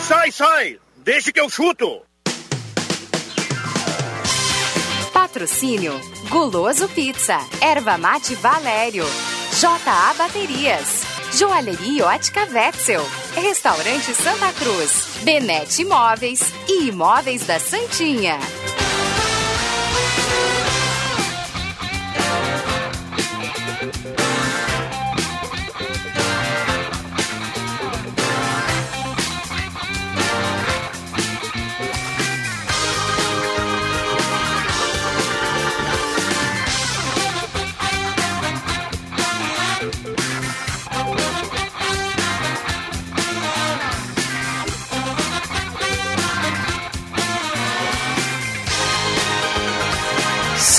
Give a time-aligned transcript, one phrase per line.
[0.00, 0.78] sai, sai!
[0.96, 2.02] Deixe que eu chuto!
[5.12, 5.92] Patrocínio
[6.28, 9.04] Guloso Pizza, Erva Mate Valério,
[9.60, 11.02] JA Baterias,
[11.36, 13.02] Joalheria Ótica Wetzel,
[13.34, 18.38] Restaurante Santa Cruz, Benete Imóveis e Imóveis da Santinha.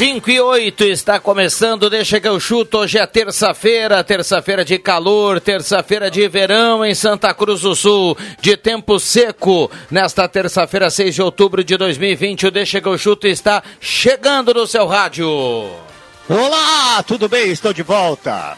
[0.03, 2.79] Cinco e oito está começando, deixa que eu chuto.
[2.79, 8.57] Hoje é terça-feira, terça-feira de calor, terça-feira de verão em Santa Cruz do Sul, de
[8.57, 9.69] tempo seco.
[9.91, 14.65] Nesta terça-feira, 6 de outubro de 2020, o Deixa que eu chuto está chegando no
[14.65, 15.29] seu rádio.
[16.27, 17.51] Olá, tudo bem?
[17.51, 18.57] Estou de volta.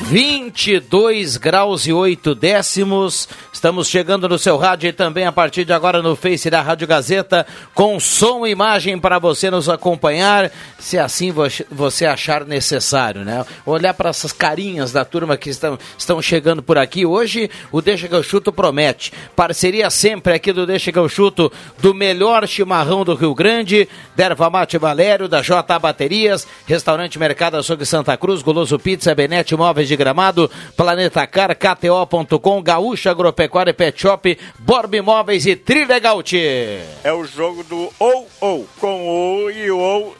[0.00, 3.28] 22 graus e 8 décimos.
[3.52, 6.86] Estamos chegando no seu rádio e também a partir de agora no Face da Rádio
[6.86, 11.32] Gazeta, com som e imagem para você nos acompanhar, se assim
[11.70, 13.44] você achar necessário, né?
[13.64, 17.06] Olhar para essas carinhas da turma que estão, estão chegando por aqui.
[17.06, 19.12] Hoje o Deixa que eu chuto promete.
[19.36, 24.50] Parceria sempre aqui do Deixa que eu chuto, do melhor chimarrão do Rio Grande, Derva
[24.50, 29.96] Mate Valério, da J Baterias, Restaurante Mercado Açougue Santa Cruz, Goloso Pizza, Benete Móveis de
[29.96, 36.36] Gramado, Planeta Car, KTO.com, Gaúcha Agropecuária Pet Shop, Borb Imóveis e Trilegaut.
[36.36, 40.16] É o jogo do ou ou, com o e o ou.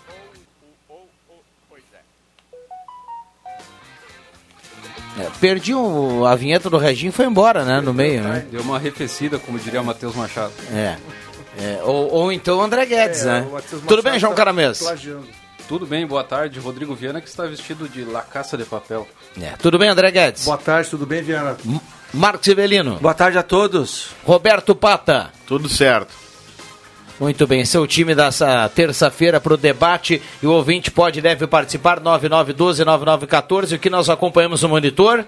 [5.19, 7.80] É, perdi o, a vinheta do Reginho foi embora, né?
[7.80, 8.47] No meio, né?
[8.50, 10.52] Deu uma arrefecida, como diria o Matheus Machado.
[10.72, 10.97] É.
[11.58, 13.47] é ou, ou, então o André Guedes, é, né?
[13.86, 14.82] Tudo bem, João Caramês?
[15.68, 16.58] Tudo bem, boa tarde.
[16.58, 19.06] Rodrigo Viana que está vestido de lacaça de papel.
[19.41, 20.44] É, tudo bem, André Guedes?
[20.44, 21.56] Boa tarde, tudo bem, Viana?
[21.64, 21.81] M
[22.12, 22.98] Marcos Ivelino.
[23.00, 24.09] Boa tarde a todos.
[24.25, 25.31] Roberto Pata.
[25.47, 26.12] Tudo certo.
[27.19, 31.47] Muito bem, seu time dessa terça-feira para o debate e o ouvinte pode e deve
[31.47, 33.76] participar 9912-9914.
[33.76, 35.25] O que nós acompanhamos no monitor?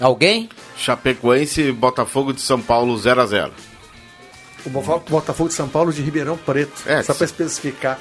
[0.00, 0.48] Alguém?
[0.76, 3.52] Chapecoense e Botafogo de São Paulo 0 a 0
[4.66, 6.82] O Botafogo de São Paulo de Ribeirão Preto.
[6.86, 7.98] É, só para especificar.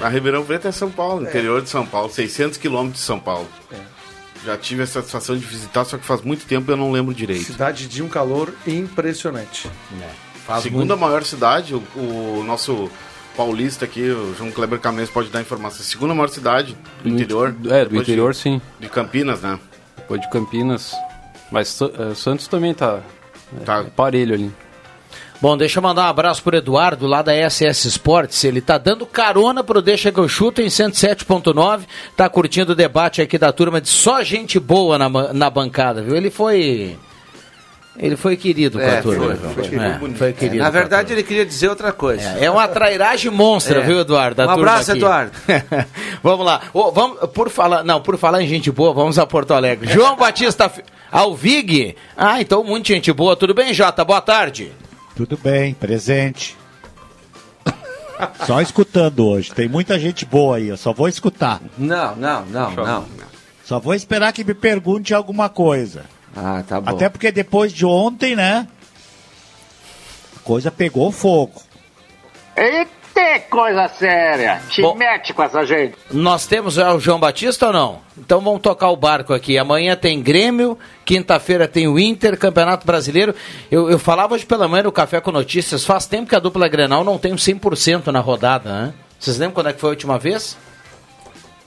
[0.00, 3.48] A Ribeirão Preto é São Paulo, interior de São Paulo, 600 quilômetros de São Paulo.
[3.72, 3.76] É.
[4.44, 7.44] Já tive a satisfação de visitar, só que faz muito tempo eu não lembro direito.
[7.44, 9.70] Cidade de um calor impressionante.
[10.00, 10.60] É.
[10.60, 10.98] Segunda muito...
[10.98, 12.90] maior cidade, o, o, nosso
[13.36, 15.84] paulista aqui, o João Kleber Camões pode dar informação.
[15.84, 17.54] Segunda maior cidade do interior.
[17.68, 18.60] É, do interior de, sim.
[18.80, 19.58] De Campinas, né?
[19.96, 20.94] Depois de Campinas.
[21.52, 23.00] Mas uh, Santos também tá,
[23.64, 23.80] tá.
[23.80, 24.52] É, parelho ali.
[25.40, 28.44] Bom, deixa eu mandar um abraço pro Eduardo lá da SS Sports.
[28.44, 31.84] Ele tá dando carona pro Deixa que eu chuto em 107.9.
[32.14, 36.14] Tá curtindo o debate aqui da turma de só gente boa na, na bancada, viu?
[36.14, 36.94] Ele foi.
[37.98, 39.34] Ele foi querido com a é, turma.
[39.36, 40.62] Foi, foi, é, foi querido.
[40.62, 42.38] É, na verdade, ele queria dizer outra coisa.
[42.38, 43.82] É, é uma trairagem monstra, é.
[43.82, 44.42] viu, Eduardo?
[44.42, 45.32] Um abraço, Eduardo.
[46.22, 46.60] vamos lá.
[46.74, 49.90] Oh, vamos, por falar, não, por falar em gente boa, vamos a Porto Alegre.
[49.90, 50.70] João Batista
[51.10, 51.96] Alvig.
[52.14, 53.34] Ah, então, muita gente boa.
[53.34, 54.04] Tudo bem, Jota?
[54.04, 54.70] Boa tarde.
[55.14, 56.56] Tudo bem, presente.
[58.46, 59.52] Só escutando hoje.
[59.52, 61.60] Tem muita gente boa aí, eu só vou escutar.
[61.76, 63.06] Não, não, não, não.
[63.64, 66.04] Só vou esperar que me pergunte alguma coisa.
[66.36, 66.90] Ah, tá bom.
[66.90, 68.66] Até porque depois de ontem, né?
[70.36, 71.62] A coisa pegou fogo.
[72.56, 72.99] Eita!
[73.20, 74.62] Que coisa séria!
[74.70, 75.94] Te Bom, mete com essa gente.
[76.10, 78.00] Nós temos já o João Batista ou não?
[78.16, 79.58] Então vamos tocar o barco aqui.
[79.58, 83.34] Amanhã tem Grêmio, quinta-feira tem o Inter, Campeonato Brasileiro.
[83.70, 86.66] Eu, eu falava hoje pela manhã no Café com Notícias, faz tempo que a dupla
[86.66, 88.94] Grenal não tem um 100% na rodada, né?
[89.18, 90.56] Vocês lembram quando é que foi a última vez?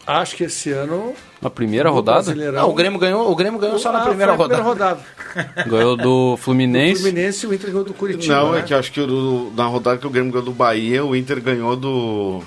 [0.06, 1.14] Acho que esse ano.
[1.42, 2.36] Na primeira rodada?
[2.36, 4.62] Não, o Grêmio ganhou, o Grêmio ganhou só na ah, primeira, rodada.
[4.62, 5.06] primeira rodada.
[5.66, 7.00] ganhou do Fluminense.
[7.00, 8.34] O Fluminense e o Inter ganhou do Curitiba.
[8.34, 8.60] Não, né?
[8.60, 11.42] é que acho que o, na rodada que o Grêmio ganhou do Bahia, o Inter
[11.42, 12.44] ganhou do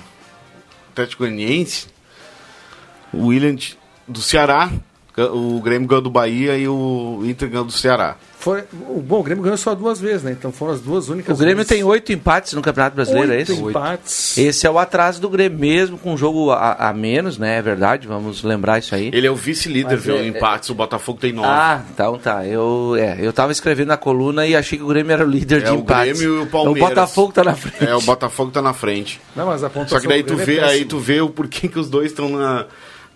[0.91, 1.87] Atlético Goianiense.
[3.11, 3.55] O William
[4.07, 4.71] do Ceará.
[5.17, 8.17] O Grêmio ganhou do Bahia e o Inter ganhou do Ceará.
[8.39, 10.31] Foi, bom, o Grêmio ganhou só duas vezes, né?
[10.31, 11.35] Então foram as duas únicas.
[11.35, 11.69] O Grêmio vezes.
[11.69, 13.69] tem oito empates no Campeonato Brasileiro, oito é isso?
[13.69, 14.37] empates.
[14.37, 17.57] Esse é o atraso do Grêmio, mesmo com um jogo a, a, menos, né?
[17.57, 19.09] É verdade, vamos lembrar isso aí.
[19.11, 20.17] Ele é o vice-líder, viu?
[20.17, 21.47] É, empates, o Botafogo tem nove.
[21.49, 22.45] Ah, então tá.
[22.45, 25.63] Eu, é, eu tava escrevendo a coluna e achei que o Grêmio era o líder
[25.63, 26.11] é, de empates.
[26.11, 26.83] O Grêmio e o Palmeiras.
[26.83, 27.85] O Botafogo tá na frente.
[27.85, 29.19] É, o Botafogo tá na frente.
[29.35, 31.79] Não, mas a Só que daí tu vê, é aí tu vê o porquê que
[31.79, 32.67] os dois estão na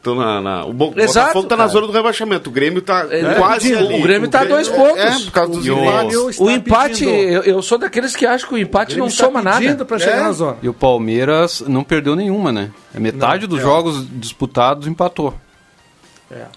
[0.02, 1.74] Estão na, na- o Bo- Exato, Botafogo tá na cara.
[1.74, 2.50] zona do rebaixamento.
[2.50, 4.00] O Grêmio tá É, quase o- ali.
[4.00, 4.98] o Grêmio tá a dois pontos.
[4.98, 6.16] É, por causa dos O empates.
[6.32, 9.26] está O empate, eu, eu sou daqueles que acham que o empate Grêmio não está
[9.26, 9.60] soma nada.
[9.60, 10.24] pedindo para chegar É.
[10.24, 10.58] na zona.
[10.64, 12.72] E o Palmeiras não perdeu nenhuma, né?
[12.96, 15.36] É metade dos jogos disputados empatou.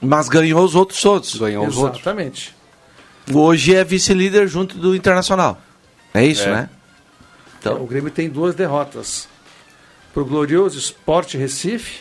[0.00, 1.34] Mas ganhou os outros todos.
[1.36, 2.00] Ganhou os outros.
[2.00, 2.54] Exatamente.
[3.30, 5.60] Hoje é vice-líder junto do Internacional.
[6.14, 6.70] É isso, né?
[7.60, 9.28] Então- O Grêmio tem duas derrotas.
[10.14, 12.00] Pro glorioso Sport Recife.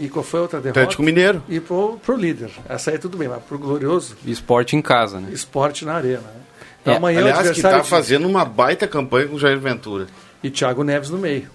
[0.00, 0.80] E qual foi a outra derrota?
[0.80, 1.42] Atlético Mineiro.
[1.48, 2.50] E pro, pro líder.
[2.68, 5.30] Essa aí tudo bem, mas pro glorioso E esporte em casa, né?
[5.32, 6.18] Esporte na Arena.
[6.18, 6.40] né?
[6.82, 9.58] Então É, amanhã o Aliás, que adversário tá fazendo uma baita campanha com o Jair
[9.58, 10.06] Ventura.
[10.42, 11.48] e Thiago Neves no meio.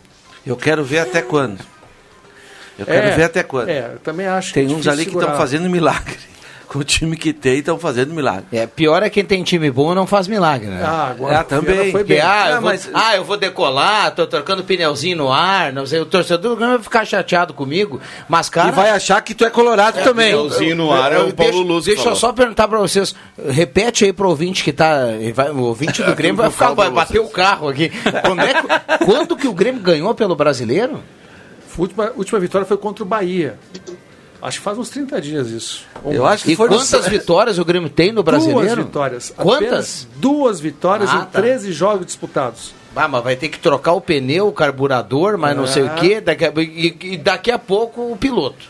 [0.45, 1.59] Eu quero ver até quando.
[2.77, 3.69] Eu quero É, ver até quando.
[3.69, 6.18] É, eu também acho Tem que é uns ali que estão fazendo milagre.
[6.69, 8.45] Com o time que tem, estão fazendo milagre.
[8.51, 10.83] É, pior é quem tem time bom e não faz milagre, né?
[10.86, 12.21] Ah, agora Viana também, foi Que, bem.
[12.21, 16.00] ah, eu vou, mas- ah, eu vou decolar, tô trocando pneuzinho no ar, não sei,
[16.00, 18.68] o torcedor do Grêmio vai ficar chateado comigo, mas cara...
[18.69, 20.27] e vai achar que tu é colorado também.
[20.30, 22.19] Pneuzinho no ar é o Paulo deixa, Luz Deixa eu falou.
[22.19, 23.15] só perguntar pra vocês,
[23.50, 27.19] repete aí pro ouvinte que tá, vai- o ouvinte do Grêmio vai, ficar, vai bater
[27.19, 27.92] o carro aqui.
[28.24, 31.01] Quando, é que- quando que o Grêmio ganhou pelo Brasileiro?
[31.75, 33.57] A última, última vitória foi contra o Bahia.
[34.41, 35.81] Acho que faz uns 30 dias isso.
[36.03, 38.83] Ou Eu acho que E foi no- quantas vitórias o Grêmio tem no Duas Brasileiro?
[38.83, 39.33] vitórias.
[39.36, 40.07] Quantas?
[40.15, 41.41] Duas vitórias Ah, em tá.
[41.41, 42.74] 13 jogos disputados.
[42.95, 45.95] Ah, mas vai ter que trocar o pneu, o carburador, mas não sei o Ah.
[45.95, 48.65] quê, daqui a, e, e daqui a pouco o piloto.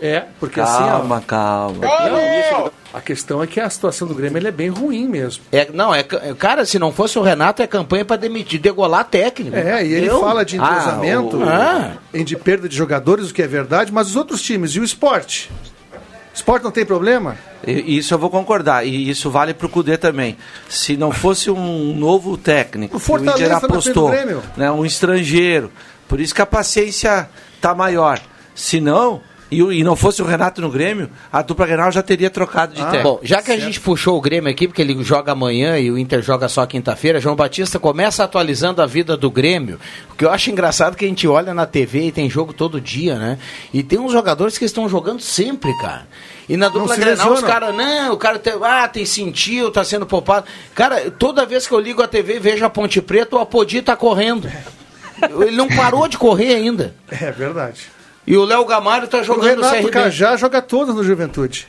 [0.00, 1.80] É, porque assim, Calma, calma.
[1.86, 5.42] ó, a questão é que a situação do Grêmio ele é bem ruim mesmo.
[5.50, 9.04] É, não, é, ca- cara, se não fosse o Renato, é campanha pra demitir, degolar
[9.04, 9.56] técnico.
[9.56, 10.20] É, e ele Eu?
[10.20, 14.16] fala de entrosamento, Ah, em de perda de jogadores, o que é verdade, mas os
[14.16, 15.50] outros times, e o esporte?
[15.92, 17.36] O esporte não tem problema?
[17.66, 18.86] Isso eu vou concordar.
[18.86, 20.36] E isso vale pro Cudê também.
[20.68, 24.42] Se não fosse um novo técnico, O Fortaleza frente do apostou, Grêmio.
[24.56, 25.72] né, um estrangeiro.
[26.06, 27.28] Por isso que a paciência
[27.60, 28.20] tá maior.
[28.54, 32.28] Se não, e, e não fosse o Renato no Grêmio, a dupla Grenal já teria
[32.28, 33.02] trocado de técnico.
[33.02, 35.98] Bom, já que a gente puxou o Grêmio aqui, porque ele joga amanhã e o
[35.98, 39.80] Inter joga só quinta-feira, João Batista começa atualizando a vida do Grêmio.
[40.10, 42.52] O que eu acho engraçado é que a gente olha na TV e tem jogo
[42.52, 43.38] todo dia, né?
[43.72, 46.06] E tem uns jogadores que estão jogando sempre, cara.
[46.48, 50.06] E na dupla Grenal, os caras, não, o cara tem, ah, tem sentiu, tá sendo
[50.06, 50.46] poupado.
[50.74, 53.82] Cara, toda vez que eu ligo a TV e vejo a Ponte Preta, o Apodi
[53.82, 54.50] tá correndo.
[55.40, 56.94] Ele não parou de correr ainda.
[57.10, 57.97] É verdade.
[58.28, 59.90] E o Léo Gamalho tá O jogando no Renato CRB.
[59.90, 61.66] Cajá joga todas no Juventude.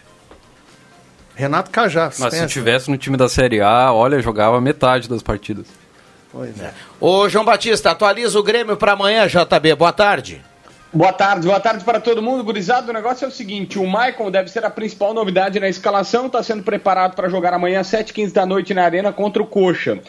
[1.34, 2.08] Renato Cajá.
[2.08, 2.48] Mas se conhece?
[2.48, 5.68] tivesse no time da Série A, olha, jogava metade das partidas.
[6.30, 6.74] Pois é.
[7.00, 9.74] Ô, João Batista, atualiza o Grêmio pra amanhã, JB.
[9.76, 10.42] Boa tarde.
[10.92, 12.44] Boa tarde, boa tarde para todo mundo.
[12.44, 16.26] Gurizado, o negócio é o seguinte: o Maicon deve ser a principal novidade na escalação,
[16.26, 20.00] está sendo preparado para jogar amanhã às 7h15 da noite na Arena contra o Coxa.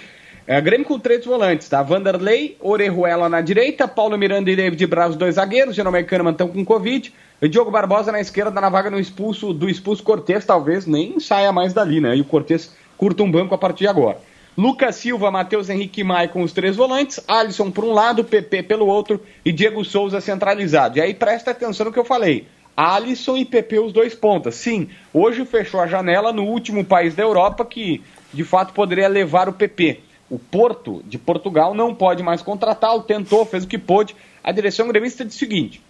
[0.46, 1.82] É, Grêmio com três volantes, tá?
[1.82, 6.64] Vanderlei, Orejuela na direita, Paulo Miranda e David Braz, dois zagueiros, Jeromel Kahneman estão com
[6.64, 7.12] Covid,
[7.48, 11.72] Diogo Barbosa na esquerda na vaga no expulso, do expulso Cortez, talvez nem saia mais
[11.72, 12.16] dali, né?
[12.16, 14.18] E o Cortez curta um banco a partir de agora.
[14.56, 18.86] Lucas Silva, Matheus Henrique e Maicon, os três volantes, Alisson por um lado, PP pelo
[18.86, 20.98] outro e Diego Souza centralizado.
[20.98, 22.46] E aí presta atenção no que eu falei.
[22.76, 24.56] Alisson e PP os dois pontas.
[24.56, 28.02] Sim, hoje fechou a janela no último país da Europa que
[28.34, 30.00] de fato poderia levar o PP.
[30.30, 34.14] O Porto de Portugal não pode mais contratá-lo, tentou, fez o que pôde.
[34.42, 35.82] A direção gremista diz o seguinte: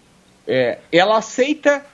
[0.47, 1.85] é, ela aceita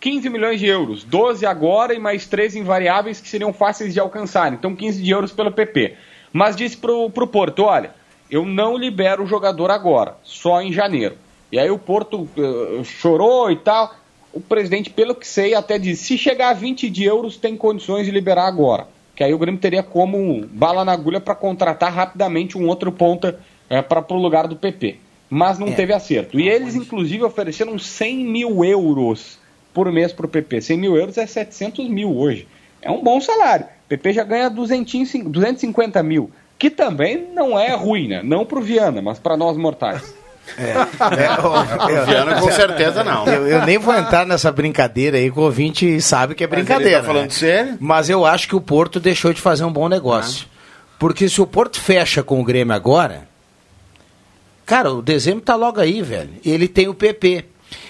[0.00, 4.52] 15 milhões de euros, 12 agora e mais 3 invariáveis que seriam fáceis de alcançar.
[4.52, 5.96] Então 15 de euros pelo PP.
[6.32, 7.94] Mas disse pro, pro Porto, olha,
[8.28, 11.16] eu não libero o jogador agora, só em janeiro.
[11.52, 13.94] E aí o Porto eh, chorou e tal.
[14.32, 18.04] O presidente, pelo que sei, até disse, se chegar a 20 de euros, tem condições
[18.04, 18.88] de liberar agora.
[19.14, 23.38] Que aí o Grêmio teria como bala na agulha para contratar rapidamente um outro ponta
[23.70, 24.96] eh, para o lugar do PP.
[25.30, 26.38] Mas não teve acerto.
[26.38, 29.38] E eles, inclusive, ofereceram 100 mil euros
[29.72, 30.60] por mês para o PP.
[30.60, 32.46] 100 mil euros é 700 mil hoje.
[32.80, 33.66] É um bom salário.
[33.66, 38.22] O PP já ganha 200, 250 mil, que também não é ruim, né?
[38.22, 40.14] Não para o Viana, mas para nós mortais.
[40.52, 43.26] O Viana com certeza não.
[43.26, 46.58] Eu, eu nem vou entrar nessa brincadeira aí, que o ouvinte sabe que é Mas
[46.58, 47.00] ele brincadeira.
[47.00, 47.30] tá falando né?
[47.30, 47.76] sério?
[47.80, 50.46] Mas eu acho que o Porto deixou de fazer um bom negócio.
[50.98, 53.26] Porque se o Porto fecha com o Grêmio agora,
[54.64, 56.30] cara, o dezembro tá logo aí, velho.
[56.44, 57.46] Ele tem o PP.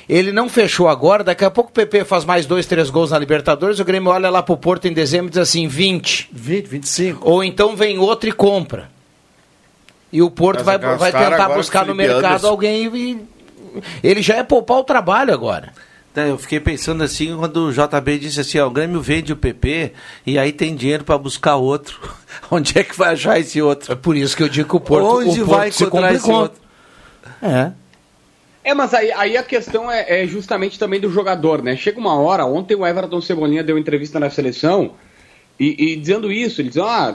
[0.08, 3.18] Ele não fechou agora, daqui a pouco o PP faz mais dois, três gols na
[3.18, 6.30] Libertadores, o Grêmio olha lá pro Porto em dezembro e diz assim, 20.
[6.32, 7.30] 20, 25.
[7.30, 8.93] Ou então vem outro e compra.
[10.14, 12.46] E o Porto Mas vai, vai tentar buscar no mercado Anderson.
[12.46, 13.20] alguém e.
[14.00, 15.72] Ele já é poupar o trabalho agora.
[16.14, 19.36] Né, Eu fiquei pensando assim quando o JB disse assim, ó, o Grêmio vende o
[19.36, 19.92] PP
[20.24, 21.98] e aí tem dinheiro para buscar outro.
[22.48, 23.92] Onde é que vai achar esse outro?
[23.92, 26.14] É por isso que eu digo que o Porto, Onde o Porto vai se encontrar
[26.14, 26.60] esse outro?
[27.42, 27.72] É.
[28.62, 31.74] É, mas aí, aí a questão é, é justamente também do jogador, né?
[31.74, 34.92] Chega uma hora, ontem o Everton Cebolinha deu entrevista na seleção
[35.58, 37.12] e, e dizendo isso, ele diz, ah,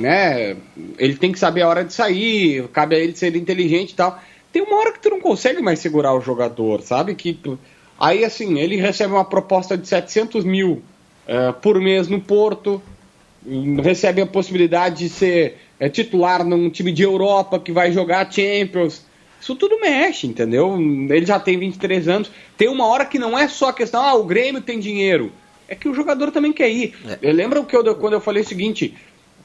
[0.00, 0.56] né,
[0.98, 4.18] ele tem que saber a hora de sair, cabe a ele ser inteligente e tal.
[4.52, 7.14] Tem uma hora que tu não consegue mais segurar o jogador, sabe?
[7.14, 7.58] Que tu-
[7.98, 10.82] aí assim, ele recebe uma proposta de 700 mil
[11.28, 12.82] eh, por mês no Porto,
[13.82, 19.04] recebe a possibilidade de ser eh, titular num time de Europa que vai jogar Champions.
[19.40, 20.76] Isso tudo mexe, entendeu?
[20.78, 22.30] Ele já tem 23 anos.
[22.58, 25.32] Tem uma hora que não é só a questão, ah, o Grêmio tem dinheiro.
[25.66, 26.94] É que o jogador também quer ir.
[27.22, 28.94] Eu lembro que eu, quando eu falei o seguinte,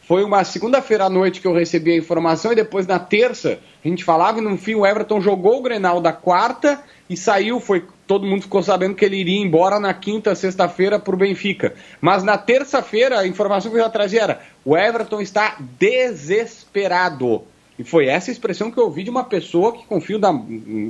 [0.07, 3.87] foi uma segunda-feira à noite que eu recebi a informação e depois na terça a
[3.87, 7.83] gente falava e no fim o Everton jogou o Grenal da quarta e saiu, foi
[8.07, 11.73] todo mundo ficou sabendo que ele iria embora na quinta, sexta-feira pro Benfica.
[11.99, 17.43] Mas na terça-feira a informação que eu já trazia era: o Everton está desesperado.
[17.77, 20.31] E foi essa expressão que eu ouvi de uma pessoa que confio da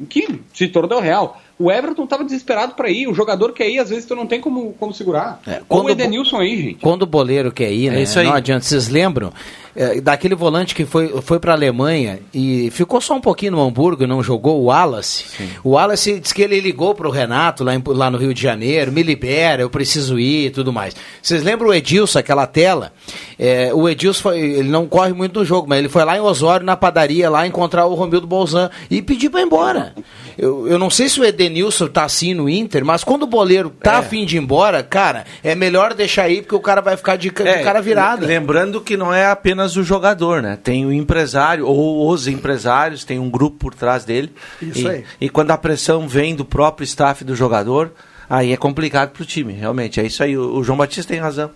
[0.07, 1.41] que se tornou real.
[1.57, 4.41] O Everton estava desesperado para ir, o jogador quer ir, às vezes tu não tem
[4.41, 5.39] como, como segurar.
[5.47, 6.81] É, Ou quando o Edenilson aí, gente.
[6.81, 8.01] Quando o boleiro quer ir, né?
[8.01, 8.25] isso aí.
[8.25, 8.65] Não adianta.
[8.65, 9.31] Vocês lembram
[9.75, 13.61] é, daquele volante que foi, foi para a Alemanha e ficou só um pouquinho no
[13.61, 15.25] Hamburgo e não jogou o Wallace?
[15.63, 18.41] O Wallace disse que ele ligou para o Renato lá, em- lá no Rio de
[18.41, 20.95] Janeiro, me libera, eu preciso ir e tudo mais.
[21.21, 22.93] Vocês lembram o Edilson, aquela tela?
[23.37, 26.21] É, o Edilson, foi- ele não corre muito no jogo, mas ele foi lá em
[26.21, 29.93] Osório, na padaria, lá encontrar o Romildo Bolzan e pedir para ir embora.
[30.37, 33.69] Eu, eu não sei se o Edenilson tá assim no Inter, mas quando o boleiro
[33.69, 33.97] tá É.
[33.97, 37.29] afim de ir embora, cara, é melhor deixar aí porque o cara vai ficar de,
[37.29, 38.25] de cara virada.
[38.25, 40.57] Lembrando que não é apenas o jogador, né?
[40.61, 44.31] Tem o empresário ou os empresários, tem um grupo por trás dele.
[44.61, 45.05] Isso e, aí.
[45.21, 47.93] E quando a pressão vem do próprio staff do jogador,
[48.29, 49.99] aí é complicado pro time, realmente.
[49.99, 50.37] É isso aí.
[50.37, 51.51] O, o João Batista tem razão.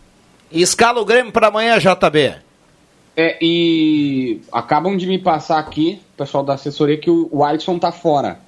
[0.51, 2.36] Escala o Grêmio para amanhã, JB.
[3.16, 7.92] É, e acabam de me passar aqui, pessoal da assessoria, que o, o Alisson tá
[7.92, 8.39] fora.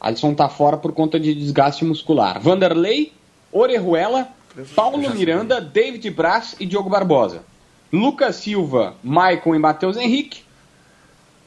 [0.00, 2.40] Alisson tá fora por conta de desgaste muscular.
[2.40, 3.12] Vanderlei,
[3.52, 4.28] Orejuela,
[4.74, 7.42] Paulo Miranda, David Braz e Diogo Barbosa.
[7.92, 10.42] Lucas Silva, Maicon e Matheus Henrique.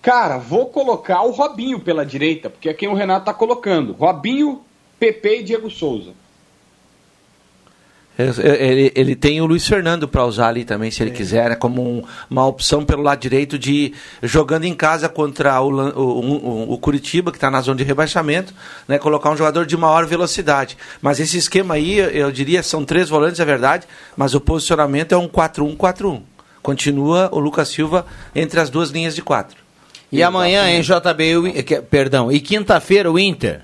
[0.02, 3.94] Cara, vou colocar o Robinho pela direita, porque é quem o Renato tá colocando.
[3.94, 4.62] Robinho,
[5.00, 6.12] PP e Diego Souza.
[8.18, 11.50] É, é, Ele, ele tem o Luiz Fernando para usar ali também, se ele quiser,
[11.50, 11.56] né?
[11.56, 16.78] como um- uma opção pelo lado direito de jogando em casa contra o, o- o
[16.78, 18.54] Curitiba, que está na zona de rebaixamento,
[18.88, 19.00] né?
[19.00, 20.78] colocar um jogador de maior velocidade.
[21.02, 25.18] Mas esse esquema aí, eu diria, são três volantes, é verdade, mas o posicionamento é
[25.18, 26.22] um 4-1-4-1.
[26.64, 29.58] Continua o Lucas Silva entre as duas linhas de quatro.
[30.12, 33.62] E amanhã, hein, JB, o perdão, e quinta-feira o Inter.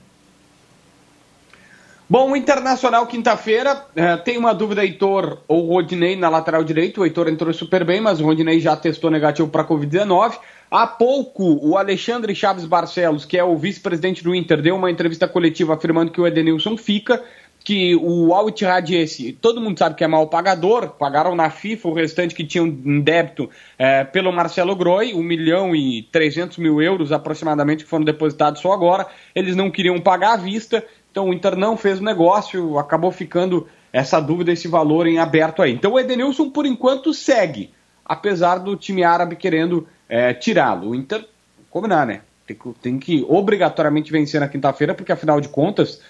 [2.10, 7.02] Bom, o Internacional, quinta-feira, eh, tem uma dúvida, Heitor ou Rodinei na lateral direito.
[7.02, 10.40] O Heitor entrou super bem, mas o Rodinei já testou negativo para Covid-19.
[10.72, 15.28] Há pouco, o Alexandre Chaves Barcelos, que é o vice-presidente do Inter, deu uma entrevista
[15.28, 17.24] coletiva afirmando que o Edenilson fica,
[17.70, 21.90] que o Al Ittihad esse, todo mundo sabe que é mal pagador, pagaram na FIFA
[21.90, 23.48] o restante que tinham em débito
[23.78, 28.72] eh, pelo Marcelo Groi, 1 milhão e 300 mil euros aproximadamente que foram depositados só
[28.74, 33.12] agora, eles não queriam pagar à vista, então o Inter não fez o negócio, acabou
[33.12, 35.72] ficando essa dúvida, esse valor em aberto aí.
[35.72, 37.70] Então o Edenilson, por enquanto, segue,
[38.04, 40.90] apesar do time árabe querendo eh, tirá-lo.
[40.90, 41.24] O Inter,
[41.70, 42.22] combinar, né?
[42.48, 46.02] Tem que, tem que obrigatoriamente vencer na quinta-feira, porque afinal de contas,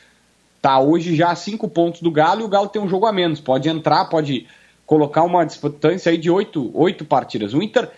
[0.61, 3.11] tá hoje já a cinco pontos do Galo e o Galo tem um jogo a
[3.11, 3.39] menos.
[3.39, 4.47] Pode entrar, pode
[4.85, 7.53] colocar uma distância aí de oito, oito partidas.
[7.53, 7.89] O Inter,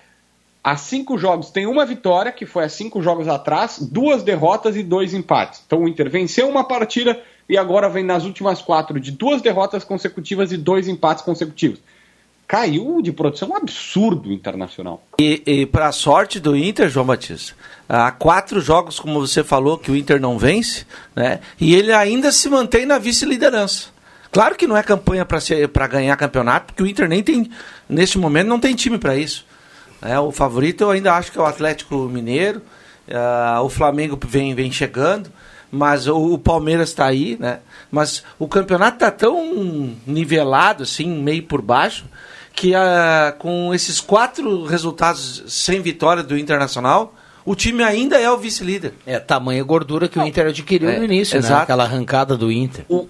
[0.63, 4.83] há cinco jogos, tem uma vitória, que foi há cinco jogos atrás, duas derrotas e
[4.83, 5.63] dois empates.
[5.65, 9.83] Então o Inter venceu uma partida e agora vem nas últimas quatro de duas derrotas
[9.83, 11.79] consecutivas e dois empates consecutivos.
[12.51, 15.01] Caiu de produção um absurdo internacional.
[15.17, 17.55] E, e para a sorte do Inter, João Batista,
[17.87, 21.39] há quatro jogos, como você falou, que o Inter não vence, né?
[21.57, 23.87] E ele ainda se mantém na vice-liderança.
[24.33, 27.49] Claro que não é campanha para ganhar campeonato, porque o Inter nem tem,
[27.87, 29.45] neste momento, não tem time para isso.
[30.01, 30.19] né?
[30.19, 32.61] o favorito eu ainda acho que é o Atlético Mineiro,
[33.09, 35.31] ah, o Flamengo vem, vem chegando,
[35.71, 37.59] mas o, o Palmeiras está aí, né?
[37.89, 42.03] Mas o campeonato está tão nivelado, assim, meio por baixo,
[42.53, 47.13] que ah, com esses quatro resultados sem vitória do Internacional,
[47.45, 48.93] o time ainda é o vice-líder.
[49.05, 51.39] É tamanha gordura que o Inter adquiriu É, no início, né?
[51.45, 51.63] exato.
[51.63, 52.85] Aquela arrancada do Inter.
[52.87, 53.07] O,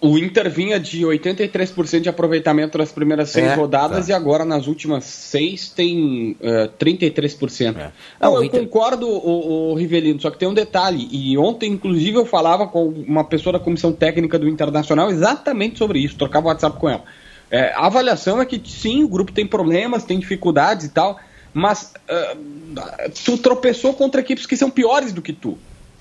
[0.00, 4.12] o Inter vinha de 83% de aproveitamento nas primeiras seis É, rodadas tá.
[4.12, 7.76] e agora nas últimas seis tem eh, 33%.
[7.76, 7.82] É.
[7.84, 11.08] Não, Ah, o eu Inter- concordo, o, Rivelino, só que tem um detalhe.
[11.12, 15.98] E ontem, inclusive, eu falava com uma pessoa da comissão técnica do Internacional exatamente sobre
[15.98, 17.04] isso, trocava WhatsApp com ela.
[17.52, 21.20] É, a avaliação é que sim, o grupo tem problemas, tem dificuldades e tal,
[21.52, 25.58] mas ah, tu tropeçou contra equipes que são piores do que tu.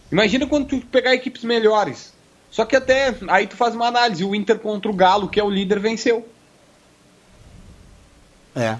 [0.09, 2.13] Imagina quando tu pegar equipes melhores.
[2.49, 5.43] Só que até aí tu faz uma análise, o Inter contra o Galo, que é
[5.43, 6.25] o líder, venceu.
[8.55, 8.77] É.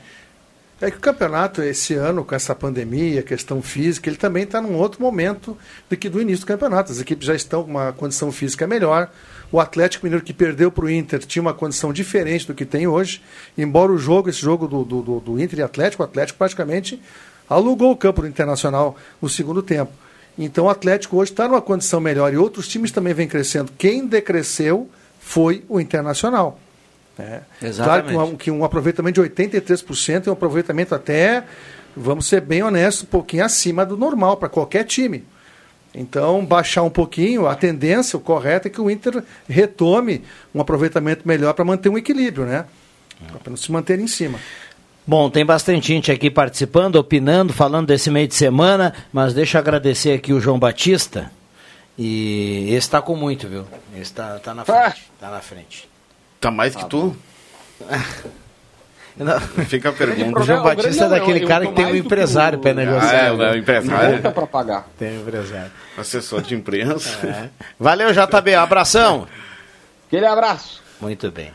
[0.81, 4.73] É que o campeonato, esse ano, com essa pandemia, questão física, ele também está num
[4.73, 5.55] outro momento
[5.87, 6.91] do que do início do campeonato.
[6.91, 9.07] As equipes já estão com uma condição física melhor.
[9.51, 12.87] O Atlético Mineiro que perdeu para o Inter tinha uma condição diferente do que tem
[12.87, 13.21] hoje.
[13.55, 16.99] Embora o jogo, esse jogo do, do, do, Inter e Atlético, o Atlético praticamente
[17.47, 19.91] alugou o campo do Internacional no segundo tempo.
[20.35, 23.71] Então o Atlético hoje está numa condição melhor e outros times também vêm crescendo.
[23.77, 26.59] Quem decresceu foi o Internacional.
[27.19, 27.41] É.
[27.61, 28.13] Exatamente.
[28.13, 31.43] Claro que um, que um aproveitamento de 83% é um aproveitamento até,
[31.95, 35.23] vamos ser bem honestos, um pouquinho acima do normal para qualquer time.
[35.93, 40.23] Então, baixar um pouquinho, a tendência, o correto é que o Inter retome
[40.55, 42.65] um aproveitamento melhor para manter um equilíbrio, né?
[43.43, 44.39] Para não se manter em cima.
[45.05, 49.59] Bom, tem bastante gente aqui participando, opinando, falando desse meio de semana, mas deixa eu
[49.59, 51.29] agradecer aqui o João Batista.
[51.97, 53.65] E esse está com muito, viu?
[53.93, 55.11] Esse está tá na frente.
[55.19, 55.90] Tá na frente.
[56.41, 57.15] Tá mais que tu?
[59.15, 59.39] Não.
[59.65, 60.39] Fica a pergunta.
[60.39, 63.11] O João Batista é daquele cara que tem um empresário para negociar.
[63.11, 64.15] Ah, é, o empresário.
[64.17, 64.89] Conta pra pagar.
[64.97, 65.71] Tem um empresário.
[65.97, 67.09] Assessor de imprensa.
[67.27, 67.49] É.
[67.79, 68.55] Valeu, JB.
[68.55, 69.27] Abração.
[70.07, 70.81] Aquele abraço.
[70.99, 71.51] Muito bem.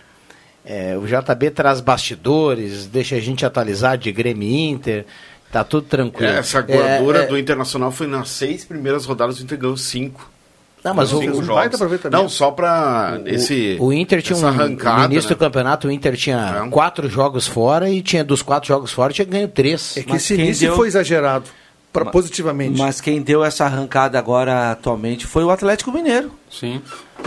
[0.64, 5.06] É, o JB traz bastidores, deixa a gente atualizar de Grêmio e Inter.
[5.50, 6.32] Tá tudo tranquilo.
[6.32, 9.76] É, essa gordura É, é, do Internacional foi nas seis primeiras rodadas, o Inter ganhou
[9.76, 10.30] cinco.
[10.86, 11.46] Não, mas o, um jogos.
[11.48, 12.22] baita aproveitamento.
[12.22, 13.76] Não, só pra esse.
[13.80, 14.48] o Inter tinha essa um.
[14.48, 15.34] arrancada, no início né?
[15.36, 16.70] do campeonato, o Inter tinha É.
[16.70, 19.96] quatro jogos fora e tinha dos quatro jogos fora tinha ganho três.
[19.96, 21.44] É que Mas esse quem início deu- foi exagerado,
[21.92, 22.78] pra, Mas- positivamente.
[22.78, 26.30] Mas quem deu essa arrancada agora atualmente foi o Atlético Mineiro.
[26.50, 26.80] Sim.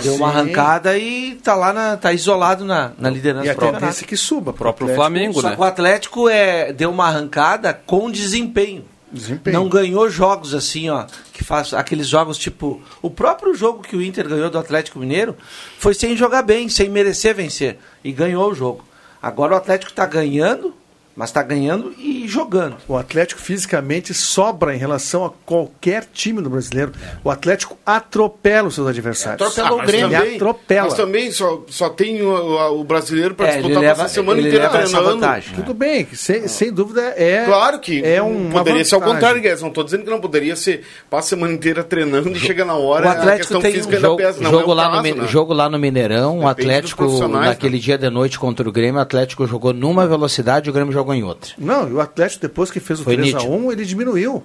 [0.03, 0.37] Deu uma Sim.
[0.37, 4.15] arrancada e tá lá na, tá isolado na, na liderança e a tendência é que
[4.15, 4.51] suba.
[4.51, 5.01] O próprio Atlético.
[5.01, 5.55] Flamengo, Só né?
[5.55, 8.85] que o Atlético é, deu uma arrancada com desempenho.
[9.11, 9.59] Desempenho.
[9.59, 12.81] Não ganhou jogos assim, ó, que faz aqueles jogos tipo.
[13.01, 15.35] O próprio jogo que o Inter ganhou do Atlético Mineiro
[15.77, 17.79] foi sem jogar bem, sem merecer vencer.
[18.03, 18.83] E ganhou o jogo.
[19.21, 20.73] Agora o Atlético está ganhando,
[21.19, 22.77] mas está ganhando e jogando.
[22.87, 26.93] O Atlético fisicamente sobra em relação a qualquer time do brasileiro.
[27.25, 29.41] O Atlético atropela os seus adversários.
[29.45, 30.17] Atropelou o mas Grêmio.
[30.23, 30.83] Ele atropela.
[30.87, 34.13] Mas também só, só tem o, o- o brasileiro pra É, ele disputar leva- essa
[34.13, 35.15] semana ele inteira leva essa treinando.
[35.19, 35.55] vantagem.
[35.55, 37.43] Tudo bem, sem, sem dúvida é.
[37.45, 39.61] Claro que é um poderia ser ao contrário, Guedes.
[39.61, 40.85] Não estou dizendo que não poderia ser.
[41.09, 43.05] Passa a semana inteira treinando e chega na hora.
[43.07, 44.41] O Atlético a questão tem física um ainda jogo, pesa.
[44.41, 45.27] Não jogo é o lá caso, no, né?
[45.27, 49.45] jogo lá no Mineirão, o Atlético, naquele dia de noite contra o Grêmio, o Atlético
[49.45, 51.51] jogou numa velocidade e o Grêmio jogou em outra.
[51.57, 54.43] Não, e o Atlético, depois que fez o Foi 3x1, ele diminuiu.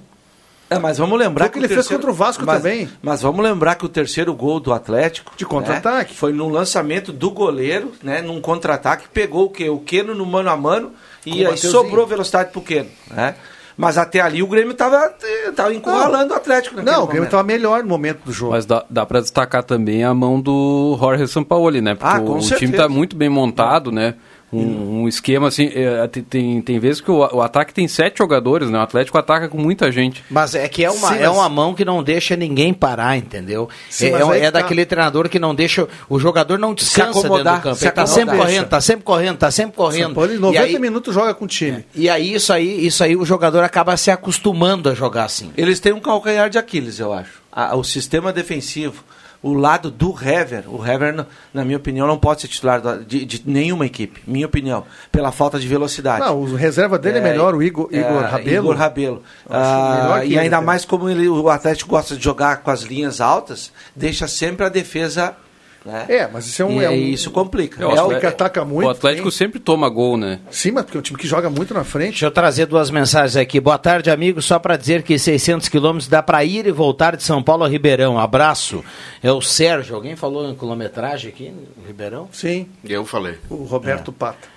[0.70, 2.88] É, mas vamos lembrar Foi o que ele fez contra o Vasco mas, também.
[3.02, 6.12] Mas vamos lembrar que o terceiro gol do Atlético De contra-ataque.
[6.12, 10.24] né, foi no lançamento do goleiro, né, num contra-ataque, pegou o que o Queno no
[10.24, 10.92] mano a mano
[11.24, 13.34] e o aí sobrou velocidade pro Queno, né?
[13.76, 15.12] Mas até ali o Grêmio tava,
[15.54, 17.24] tava encurralando o Atlético Não, o Grêmio momento.
[17.24, 18.52] estava melhor no momento do jogo.
[18.52, 21.94] Mas dá, dá para destacar também a mão do Jorge Sampaoli, né?
[21.96, 22.58] Porque Ah, com o, certeza.
[22.60, 24.14] time tá muito bem montado, né?
[24.56, 28.18] Um, um esquema assim, é, tem- tem, tem vezes que o, o ataque tem sete
[28.18, 28.78] jogadores, né?
[28.78, 30.24] O Atlético ataca com muita gente.
[30.30, 33.16] Mas é que é uma, Sim, é mas- uma mão que não deixa ninguém parar,
[33.16, 33.68] entendeu?
[33.90, 34.60] Sim, é é, é tá.
[34.60, 35.86] daquele treinador que não deixa.
[36.08, 37.76] O jogador não descansa acomodar, dentro do campo.
[37.76, 38.14] se tá acomodar.
[38.14, 38.46] sempre Deixa.
[38.46, 40.14] correndo, tá sempre correndo, tá sempre correndo.
[40.14, 41.84] Paulo, em E 90 aí- minutos joga com o time.
[41.94, 45.50] E aí isso aí, isso aí o jogador acaba se acostumando a jogar assim.
[45.56, 47.42] Eles têm um calcanhar de Aquiles, eu acho.
[47.52, 49.04] A- o sistema defensivo,
[49.44, 53.42] o lado do Hever, o Hever, na- minha opinião, não pode ser titular de, de
[53.44, 56.24] nenhuma equipe, minha opinião, pela falta de velocidade.
[56.24, 58.64] Não, o reserva dele é, melhor, o Igor, Igor é, Rabelo.
[58.64, 59.22] Igor Rabelo.
[59.48, 63.70] Ah, e ainda mais como ele, o Atlético gosta de jogar com as linhas altas,
[63.94, 65.36] deixa sempre a defesa.
[65.84, 66.06] Né?
[66.08, 66.80] É, mas isso é um.
[66.80, 67.82] E é um- isso complica.
[67.82, 68.86] É, o É o- time que ataca muito.
[68.86, 70.40] o Atlético tem- sempre toma gol, né?
[70.50, 72.10] Sim, mas porque é um time que joga muito na frente.
[72.12, 73.60] Deixa eu trazer duas mensagens aqui.
[73.60, 74.46] Boa tarde, amigos.
[74.46, 77.68] Só para dizer que 600 quilômetros dá para ir e voltar de São Paulo a
[77.68, 78.18] Ribeirão.
[78.18, 78.82] Abraço.
[79.22, 79.94] É o Sérgio.
[79.94, 82.28] Alguém falou em quilometragem aqui no Ribeirão?
[82.32, 83.34] Sim, Eu falei.
[83.50, 84.14] o Roberto É.
[84.18, 84.48] Pata.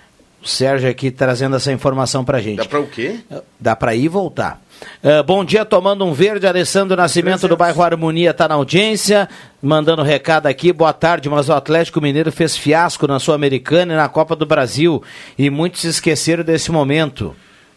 [0.42, 2.56] O Sérgio aqui trazendo essa informação pra gente.
[2.58, 3.16] Dá pra o quê?
[3.60, 4.62] Dá para ir e voltar.
[5.02, 6.46] Ah, bom dia, tomando um verde.
[6.46, 9.28] Alessandro Nascimento do bairro Harmonia está na audiência,
[9.62, 10.72] mandando recado aqui.
[10.72, 15.02] Boa tarde, mas o Atlético Mineiro fez fiasco na Sul-Americana e na Copa do Brasil
[15.38, 17.34] e muitos se esqueceram desse momento.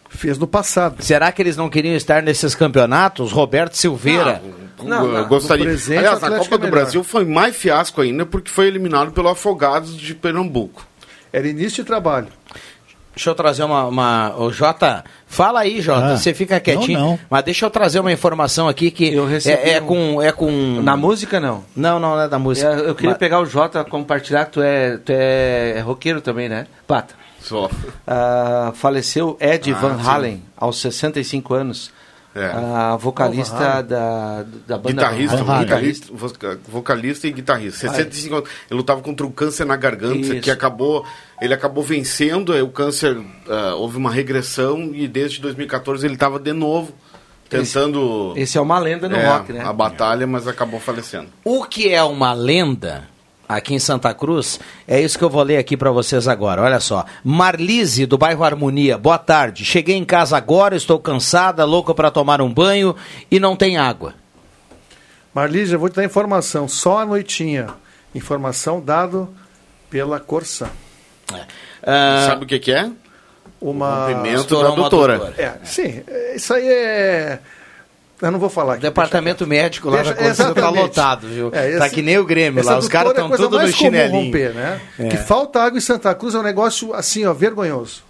[0.10, 1.02] Fez no passado.
[1.02, 3.32] Será que eles não queriam estar nesses campeonatos?
[3.32, 4.42] Roberto Silveira.
[4.84, 5.64] Não, eu não, gostaria.
[5.64, 6.68] presente, Aliás, a Copa é do.
[6.70, 10.86] Brasil foi mais fiasco ainda porque foi eliminado pelo Afogados de Pernambuco.
[11.32, 12.28] Era início de trabalho.
[13.14, 13.86] Deixa eu trazer uma.
[13.86, 14.34] uma...
[14.38, 16.14] Ô, Jota, fala aí, Jota.
[16.14, 16.98] Ah, Você fica quietinho.
[17.00, 17.20] não, não.
[17.30, 20.22] Mas deixa eu trazer uma informação aqui que Eu recebi é, é um- com.
[20.22, 20.82] É com...
[20.82, 21.64] Na música, não.
[21.76, 22.70] Não, não, não é da música.
[22.70, 26.68] É, eu queria Mas- pegar o Jota, compartilhar, tu é, tu é roqueiro também, né?
[26.88, 27.14] Pata.
[27.42, 27.70] Só.
[28.08, 30.08] Ah, faleceu Ed Ah, Van sim.
[30.10, 31.92] Halen, aos 65 anos.
[32.34, 32.46] É.
[32.46, 37.90] A vocalista da, da banda Guitarrista, guitarrista, voca- vocalista e guitarrista.
[37.90, 38.50] 65 anos.
[38.70, 40.40] Ele lutava contra um câncer na garganta Isso.
[40.40, 41.06] que acabou.
[41.42, 43.18] Ele acabou vencendo, aí o câncer
[43.50, 46.94] ah, houve uma regressão e desde 2014 ele estava de novo
[47.50, 49.62] tentando Esse é uma lenda no é, rock, né?
[49.64, 51.28] a batalha, mas acabou falecendo.
[51.44, 53.10] O que é uma lenda
[53.56, 56.62] aqui em Santa Cruz é isso que eu vou ler aqui para vocês agora.
[56.62, 57.06] Olha só.
[57.24, 58.98] Marlise, do bairro Harmonia.
[58.98, 59.64] Boa tarde.
[59.66, 62.96] Cheguei em casa agora, estou cansada, louca para tomar um banho
[63.30, 64.14] e não tem água.
[65.34, 66.68] Marlise, eu vou te dar informação.
[66.68, 67.68] Só à noitinha.
[68.14, 69.30] Informação dado
[69.90, 70.68] pela Corsã.
[71.84, 72.90] Ah, Sabe o que, que é?
[73.62, 74.08] Uma.
[74.08, 75.18] Rompimento estourou da uma doutora.
[75.18, 75.42] doutora.
[75.42, 76.04] É, sim.
[76.08, 77.40] é, Isso aí é.
[78.22, 78.82] Eu não vou falar O aqui.
[78.84, 81.50] departamento médico lá Deixa- da Conselho tá lotado, viu?
[81.54, 83.68] É, tá esse- que nem o Grêmio lá, os caras é estão coisa tudo no
[83.72, 84.26] chinelinho.
[84.26, 84.80] romper, né?
[85.00, 85.08] É.
[85.08, 88.04] Que falta água em Santa Cruz é um negócio assim, ó, vergonhoso.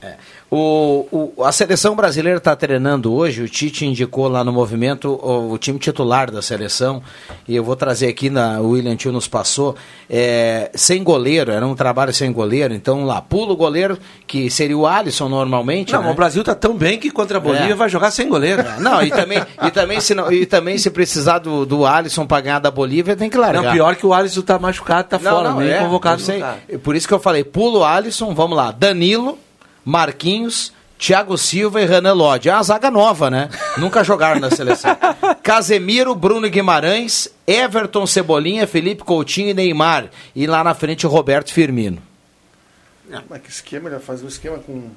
[0.54, 5.54] O, o- a seleção brasileira está treinando hoje, o Tite indicou lá no movimento o,
[5.54, 7.02] o time titular da seleção,
[7.48, 9.78] e eu vou trazer aqui, na, o William Tio nos passou,
[10.10, 14.78] é, sem goleiro, era um trabalho sem goleiro, então lá, pula o goleiro, que seria
[14.78, 16.12] o Alisson normalmente, Não, né?
[16.12, 17.76] o Brasil tá tão bem que contra a Bolívia É.
[17.76, 18.62] vai jogar sem goleiro.
[18.82, 22.42] Não, e também, e também, se, não, e também se precisar do, do Alisson para
[22.42, 23.64] ganhar da Bolívia, tem que largar.
[23.64, 26.40] Não, pior que o Alisson tá machucado, tá Não, fora, não, nem é, convocado sei.
[26.40, 26.58] no cara.
[26.84, 28.70] Por isso que eu falei, pula o Alisson, vamos lá.
[28.72, 29.38] Danilo,
[29.84, 32.50] Marquinhos, Thiago Silva e Renan Lodge.
[32.50, 33.50] É uma zaga nova, né?
[33.78, 34.96] Nunca jogaram na seleção.
[35.42, 40.10] Casemiro, Bruno Guimarães, Everton Cebolinha, Felipe Coutinho e Neymar.
[40.36, 42.02] E lá na frente, Roberto Firmino.
[43.30, 44.92] Mas que esquema, ele vai fazer um esquema com.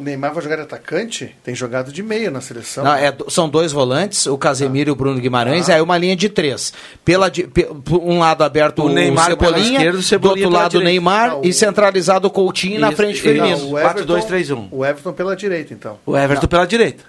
[0.00, 1.36] O Neymar vai jogar de atacante?
[1.44, 2.82] Tem jogado de meia na seleção.
[2.82, 6.16] Não, é do- são dois volantes, o Casemiro e o Bruno Guimarães, aí uma linha
[6.16, 6.72] de três.
[7.04, 10.50] Pela de- pe- por um lado aberto O Neymar Cebolinha, esquerda, o do Cebolinha outro
[10.52, 10.80] pela lado o.
[10.82, 13.22] Neymar Não, e centralizado o Coutinho e na Isso, frente isso.
[13.22, 13.58] Firmino.
[13.58, 14.68] Não, o 4-2-3-1.
[14.70, 15.98] O Everton pela direita, então.
[16.06, 17.04] O Everton pela direita.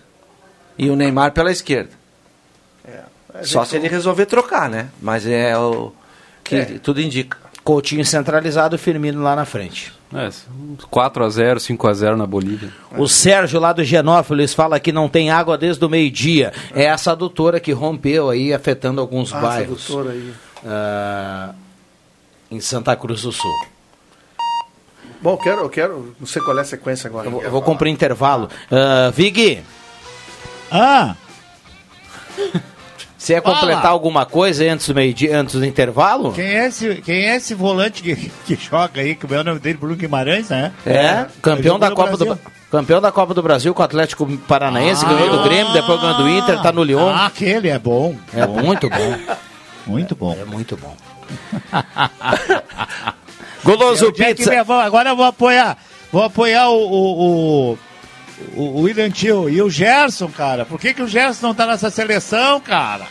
[0.78, 1.92] E o Neymar pela esquerda.
[2.86, 3.00] É.
[3.40, 4.88] A Só se ele resolver trocar, né?
[5.02, 5.94] Mas é o
[6.44, 6.66] que É.
[6.84, 7.38] tudo indica.
[7.64, 9.94] Coutinho centralizado, Firmino lá na frente.
[10.14, 10.28] É,
[10.92, 12.70] 4x0, 5x0 na Bolívia.
[12.98, 16.52] O Sérgio lá do Genófilis fala que não tem água desde o meio-dia.
[16.76, 20.34] É essa adutora que rompeu aí, afetando alguns Ah, essa bairros doutora aí.
[20.66, 21.54] ah,
[22.52, 23.52] em Santa Cruz do Sul.
[25.22, 26.16] Bom, eu quero, eu quero.
[26.20, 27.28] Não sei qual é a sequência agora.
[27.28, 28.50] Eu vou, eu vou cumprir intervalo.
[28.70, 29.64] Ah, Vig,
[30.70, 31.16] Ah,
[33.22, 33.94] você ia completar Fala.
[33.94, 36.34] alguma coisa antes do meio-dia, antes do intervalo?
[36.34, 39.14] quem é esse, quem é esse volante que, que joga aí?
[39.14, 40.72] Que é o nome dele, Bruno Guimarães, né?
[40.84, 42.42] É, campeão Jogou da Copa do Brasil.
[42.72, 45.10] campeão da Copa do Brasil com o Atlético Paranaense, Ah.
[45.10, 47.10] ganhou do Grêmio, depois ganhou do Inter, tá no Lyon.
[47.10, 48.16] Ah, aquele é bom.
[48.34, 49.18] é muito bom.
[49.86, 50.36] Muito bom.
[50.42, 50.96] É muito bom.
[53.64, 54.52] Goloso é Pizza.
[54.84, 55.78] Agora eu vou apoiar.
[56.12, 57.78] Vou apoiar o, o, o,
[58.56, 60.66] o, William Tio e o Gerson, cara.
[60.66, 63.08] Por que, que o Gerson não tá nessa seleção, cara?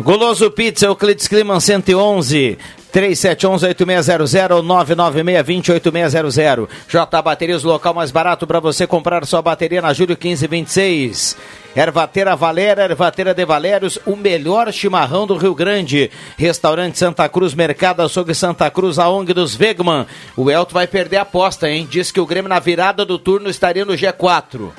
[0.00, 2.58] Goloso Pizza, Euclides Climan 111.
[2.92, 10.18] 3711-8600 996-20-8600 J Baterias, o local mais barato para você comprar sua bateria na Júlio
[10.20, 11.36] 1526.
[11.74, 16.10] Ervateira Valera, Ervateira de Valérios, o melhor chimarrão do Rio Grande.
[16.36, 20.06] Restaurante Santa Cruz, Mercado Açougue Santa Cruz, a ONG dos Wegman.
[20.36, 21.86] O Elton vai perder a aposta, hein?
[21.90, 24.70] Diz que o Grêmio na virada do turno estaria no G4.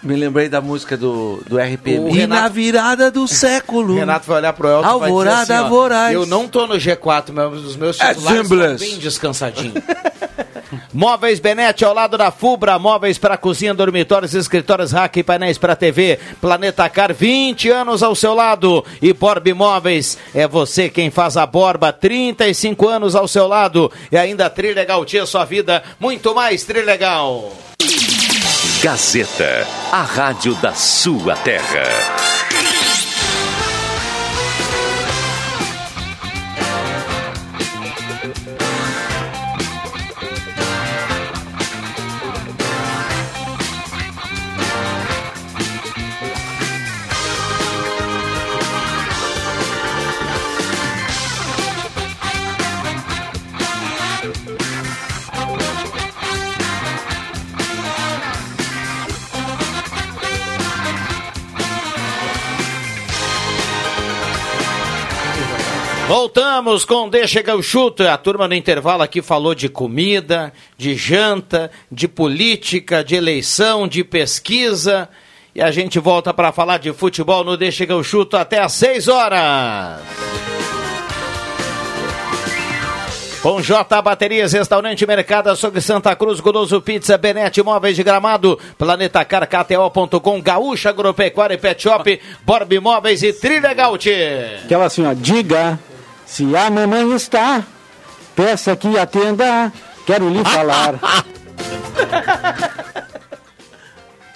[0.00, 2.16] Me lembrei da música do, do RPM.
[2.16, 3.96] E na virada do século.
[3.96, 6.10] Renato vai olhar pro Elton e vai Alvorada dizer assim, ó.
[6.12, 8.70] Eu não tô no G4, mas os meus É titulares simples.
[8.72, 9.74] estão bem descansadinhos.
[10.92, 15.76] Móveis Benete ao lado da Fubra, móveis para cozinha, dormitórios, escritórios, rack e painéis para
[15.76, 16.18] TV.
[16.40, 18.84] Planeta Car, 20 anos ao seu lado.
[19.02, 23.92] E Borb Móveis, é você quem faz a Borba, 35 anos ao seu lado.
[24.10, 27.52] E ainda Trilegal Tia Sua Vida, muito mais Trilegal.
[28.82, 32.47] Gazeta, a rádio da sua terra.
[66.38, 68.06] Voltamos com Deixa que eu chuto.
[68.06, 74.04] A turma no intervalo aqui falou de comida, de janta, de política, de eleição, de
[74.04, 75.08] pesquisa.
[75.52, 78.70] E a gente volta para falar de futebol no Deixa que eu chuto até às
[78.74, 80.00] 6 horas.
[83.42, 89.24] Com J Baterias, Restaurante Mercado, Açougue Santa Cruz, Goloso Pizza, Benete Móveis de Gramado, Planeta
[89.24, 94.60] KTO.com, Gaúcha Agropecuária e Pet Shop, Borb Imóveis e Trilegal Tchê.
[94.64, 95.80] Aquela assim, ó, diga
[96.28, 97.64] se a mamãe está,
[98.36, 99.72] peça que atenda,
[100.06, 100.94] quero lhe falar.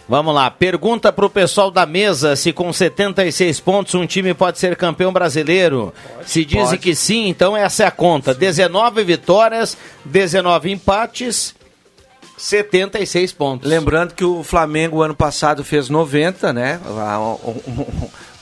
[0.09, 4.75] Vamos lá, pergunta pro pessoal da mesa se com 76 pontos um time pode ser
[4.75, 5.93] campeão brasileiro.
[6.27, 6.79] se dizem pode.
[6.79, 8.35] que sim, então essa é a conta.
[8.35, 11.55] 19 vitórias, 19 empates,
[12.37, 13.69] 76 pontos.
[13.69, 16.81] Lembrando que o Flamengo ano passado fez 90, né?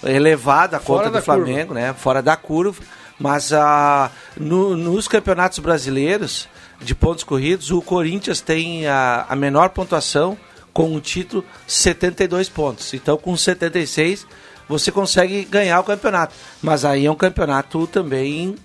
[0.05, 1.93] Elevada a conta do Flamengo, né?
[1.99, 2.81] Fora da curva.
[3.21, 6.49] Mas ah, no- nos campeonatos brasileiros
[6.81, 10.37] de pontos corridos, o Corinthians tem a, a menor pontuação
[10.73, 12.95] com o título 72 pontos.
[12.95, 14.27] Então, com 76,
[14.67, 16.35] você consegue ganhar o campeonato.
[16.63, 18.57] Mas aí é um campeonato também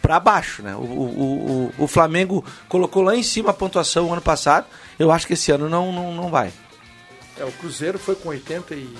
[0.00, 0.74] para baixo, né?
[0.76, 4.66] O, o, o, o Flamengo colocou lá em cima a pontuação ano passado.
[4.98, 6.52] Eu acho que esse ano não, não, não vai.
[7.38, 8.94] É, o Cruzeiro foi com 80 e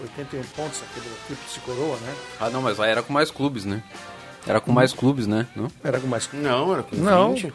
[0.00, 2.14] 81 pontos, aquele tríplice coroa, né?
[2.40, 3.82] Ah, não, mas aí era com mais clubes, né?
[4.46, 5.46] Era com mais clubes, né?
[5.56, 5.70] Não?
[5.82, 6.28] Era com mais.
[6.32, 7.34] Não, era com Não.
[7.34, 7.52] 20.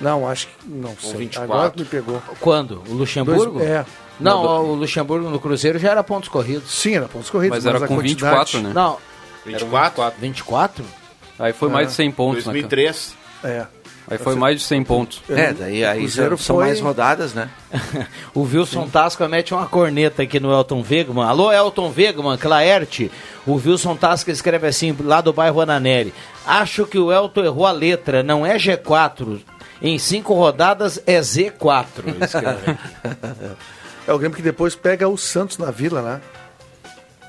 [0.00, 0.68] Não, acho que.
[0.68, 1.14] Não sei.
[1.14, 1.52] 24.
[1.52, 2.22] Agora que me pegou.
[2.40, 2.82] Quando?
[2.88, 3.58] O Luxemburgo?
[3.58, 3.86] Dois- é.
[4.20, 6.70] Não, o Luxemburgo no Cruzeiro já era pontos corridos.
[6.70, 7.56] Sim, era pontos corridos.
[7.56, 8.72] Mas era a com quantidade- 24, né?
[8.74, 8.98] Não,
[9.46, 10.12] 24?
[10.18, 10.84] 24?
[11.38, 12.52] Aí foi mais de 100 pontos, né?
[12.52, 13.14] 2003.
[13.44, 13.66] É.
[14.08, 15.20] Aí foi mais de 100 pontos.
[15.28, 17.50] É, daí aí são, foi- mais rodadas, né?
[18.32, 21.24] O Wilson Tasca mete uma corneta aqui no Elton Wegman.
[21.24, 23.10] Alô, Elton Wegman, Claerte.
[23.46, 26.14] O Wilson Tasca escreve assim, lá do bairro Ananeri.
[26.46, 29.40] Acho que o Elton errou a letra, não é G4.
[29.82, 31.86] Em cinco rodadas é Z4.
[32.06, 33.56] ele escreve aqui.
[34.08, 36.20] É o Grêmio que depois pega o Santos na vila, né?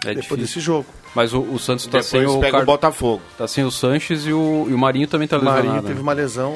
[0.06, 0.38] É depois difícil.
[0.38, 0.86] desse jogo.
[1.18, 3.22] Mas o, o Santos tá Depois sem o, pega Car- o Botafogo.
[3.38, 5.66] tá sem o Sanches e o, e o Marinho também tá O lesionado.
[5.66, 5.88] Marinho né?
[5.90, 6.54] teve uma lesão.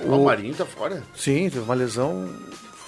[0.00, 1.02] O Marinho tá fora.
[1.16, 2.28] Sim, teve uma lesão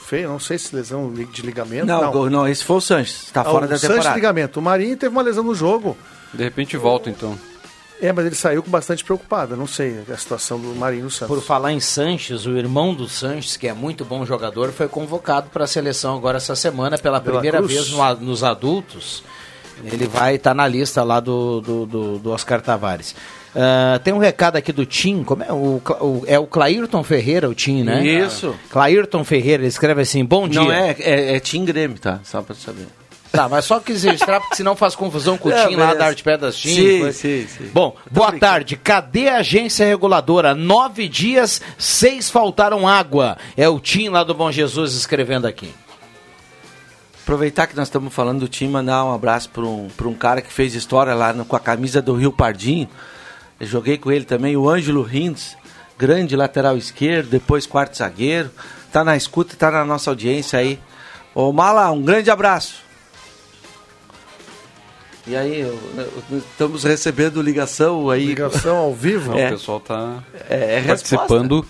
[0.07, 0.29] feia.
[0.29, 1.85] Não sei se lesão de ligamento.
[1.87, 4.15] Não, Não, não, esse foi o Sanches, está Ah, fora o da Sanches temporada.
[4.15, 4.61] ligamento.
[4.61, 5.97] O Marinho teve uma lesão no jogo.
[6.33, 7.37] De repente volta, então.
[8.01, 9.57] É, mas ele saiu com bastante preocupado.
[9.57, 11.35] Não sei a situação do Marinho Santos.
[11.35, 15.49] Por falar em Sanches, o irmão do Sanches, que é muito bom jogador, foi convocado
[15.51, 17.73] para a seleção agora essa semana, pela Pela primeira Cruz.
[17.73, 19.25] vez no nos adultos.
[19.85, 23.15] Ele vai estar na lista lá do, do, do- do Oscar Tavares.
[23.55, 27.49] Ah, tem um recado aqui do Tim, como é o, o- é o Clairton Ferreira,
[27.49, 28.05] o Tim, né?
[28.07, 28.55] Isso.
[28.71, 30.61] Clairton Ferreira, ele escreve assim, bom dia.
[30.61, 32.21] Não é, é, é Team Grêmio, tá?
[32.25, 32.87] Só pra saber.
[33.33, 36.07] Tá, mas só quis registrar, porque senão faz confusão com o Não, Tim lá da
[36.07, 36.69] Arte Pedras Tim.
[36.75, 37.71] Sim, sim, sim.
[37.73, 38.77] Bom, boa tarde.
[38.77, 40.55] Cadê a agência reguladora?
[40.55, 43.37] Nove dias, seis faltaram água.
[43.57, 45.71] É o Tim lá do Bom Jesus escrevendo aqui.
[47.27, 50.41] Aproveitar que nós estamos falando do time, mandar um abraço para um, pra um cara
[50.41, 52.89] que fez história lá no- com a camisa do Rio Pardinho.
[53.59, 55.57] Eu joguei com ele também, o Ângelo Rins,
[55.99, 58.49] grande lateral esquerdo, depois quarto zagueiro.
[58.93, 60.79] Tá na escuta e tá na nossa audiência aí.
[61.35, 62.77] Ô Mala, um grande abraço.
[65.27, 65.77] E aí, eu-
[66.31, 68.25] eu- estamos recebendo ligação aí.
[68.27, 69.37] Ligação ao vivo.
[69.37, 69.49] É.
[69.49, 71.67] O pessoal tá É, é participando.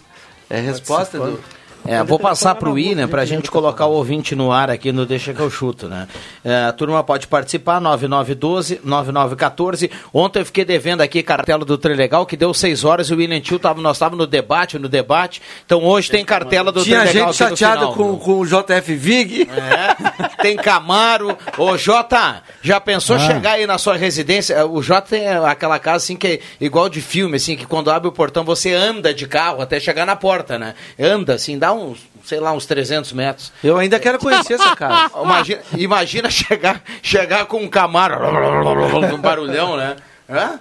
[0.51, 1.41] É resposta do...
[1.87, 4.93] É, vou passar para o William para a gente colocar o ouvinte no ar aqui
[4.93, 6.09] no Deixa que eu chuto, né?
[6.45, 9.91] É, a turma pode participar, 9912, 9914.
[10.13, 13.41] Ontem eu fiquei devendo aqui cartela do Trilegal, que deu seis horas e o William
[13.41, 15.41] Tio, tava, nós estávamos no debate, no debate.
[15.65, 18.95] Então hoje tem cartela do Tinha Trilegal gente aqui no chateada com, com o JF
[18.95, 19.49] Vig.
[19.49, 21.37] É, tem Camaro.
[21.57, 24.67] Ô, Jota, já pensou chegar aí na sua residência?
[24.67, 28.09] O Jota tem aquela casa assim que é igual de filme, assim, que quando abre
[28.09, 30.75] o portão você anda de carro até chegar na porta, né?
[30.99, 33.53] Anda, assim, dá uns, sei lá, uns 300 metros.
[33.63, 35.13] Eu ainda quero conhecer essa casa.
[35.23, 38.17] Imagina, imagina chegar, chegar com um Camaro,
[39.15, 39.97] um barulhão, né?
[40.29, 40.59] Hã?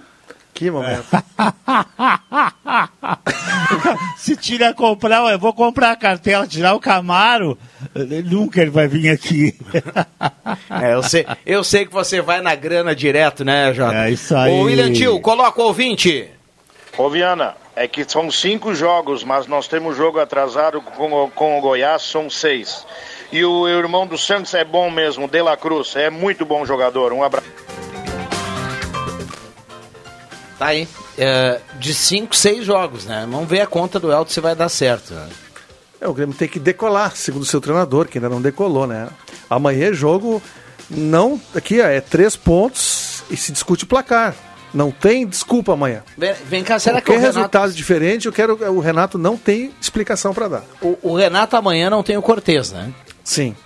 [0.56, 1.04] Que momento.
[4.16, 7.58] Se tira comprar, eu vou comprar a cartela, tirar o Camaro,
[8.24, 9.54] nunca ele vai vir aqui.
[10.70, 14.06] É, eu sei, eu sei que você vai na grana direto, né, Jota?
[14.06, 14.50] É isso aí.
[14.50, 16.30] Ô, William Tio, coloca o ouvinte.
[16.98, 21.58] Ô Viana, é que são cinco jogos, mas nós temos jogo atrasado com o, com
[21.58, 22.86] o Goiás, são seis.
[23.30, 27.12] E o irmão do Santos é bom mesmo, De La Cruz, é muito bom jogador.
[27.12, 27.46] Um abraço.
[30.58, 30.88] Tá aí.
[31.18, 33.26] É, de 5, 6 jogos, né?
[33.30, 35.12] Vamos ver a conta do Elton se vai dar certo.
[35.12, 35.28] né?
[36.00, 39.08] É, o Grêmio tem que decolar, segundo o seu treinador, que ainda não decolou, né?
[39.50, 40.42] Amanhã é jogo
[40.88, 41.38] não.
[41.54, 44.34] Aqui ó, é três pontos e se discute o placar.
[44.76, 46.02] Não tem desculpa amanhã.
[46.18, 48.54] Vem, vem cá, será que Qualquer o Renato, resultado diferente, eu quero.
[48.74, 50.64] O Renato não tem explicação para dar.
[50.82, 52.92] o, o Renato amanhã não tem o Cortez, né?
[53.24, 53.56] Sim.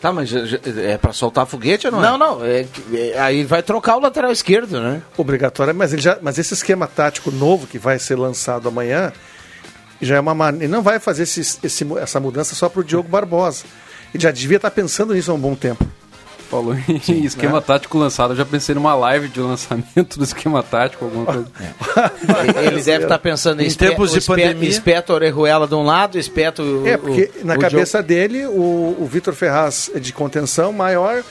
[0.00, 2.00] Tá, mas é pra soltar foguete ou não?
[2.00, 2.44] Não, não.
[2.44, 5.02] é que- é- aí vai trocar o lateral esquerdo, né?
[5.16, 9.12] Obrigatório, mas, ele já, mas esse esquema tático novo que vai ser lançado amanhã
[10.00, 10.66] já é uma maneira.
[10.66, 13.64] Ele não vai fazer esse, esse- essa mudança só para o Diogo Barbosa.
[14.14, 15.84] Ele já devia estar pensando nisso há um bom tempo.
[16.50, 17.64] Falou em esquema né?
[17.66, 21.46] tático lançado, eu já pensei numa live de lançamento do esquema tático, alguma coisa.
[22.66, 24.68] Ele deve estar pensando em, tempos de pandemia.
[24.68, 28.96] Espeto Orejuela de um lado, espeto o- É, porque o- na o cabeça dele, o,
[28.98, 31.22] o Vitor Ferraz é de contenção maior,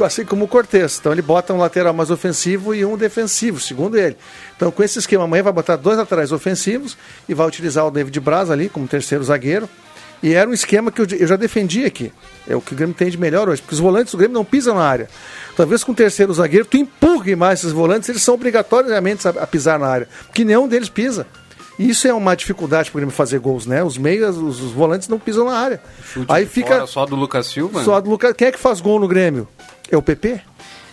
[0.00, 0.98] assim como o Cortez.
[1.00, 4.16] Então ele bota um lateral mais ofensivo e um defensivo, segundo ele.
[4.56, 6.96] Então com esse esquema amanhã vai botar dois laterais ofensivos
[7.28, 9.68] e vai utilizar o David Braz ali como terceiro zagueiro.
[10.22, 12.12] E era um esquema que eu, eu já defendi aqui.
[12.48, 14.44] É o que o Grêmio tem de melhor hoje, porque os volantes do Grêmio não
[14.44, 15.08] pisam na área.
[15.56, 19.46] Talvez com o terceiro zagueiro tu empurre mais esses volantes, eles são obrigatoriamente a, a
[19.46, 21.26] pisar na área, porque nenhum deles pisa.
[21.78, 23.84] E isso é uma dificuldade para o Grêmio fazer gols, né?
[23.84, 25.80] Os meias, os, os volantes não pisam na área.
[26.02, 27.84] Chute Aí de fica fora só do Lucas Silva?
[27.84, 28.32] só do Lucas.
[28.32, 29.46] Quem é que faz gol no Grêmio?
[29.90, 30.40] É o PP?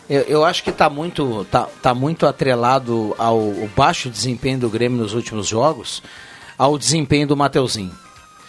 [0.09, 4.69] Eu, eu acho que está muito, tá, tá muito atrelado ao, ao baixo desempenho do
[4.69, 6.03] Grêmio nos últimos jogos,
[6.57, 7.93] ao desempenho do Mateuzinho.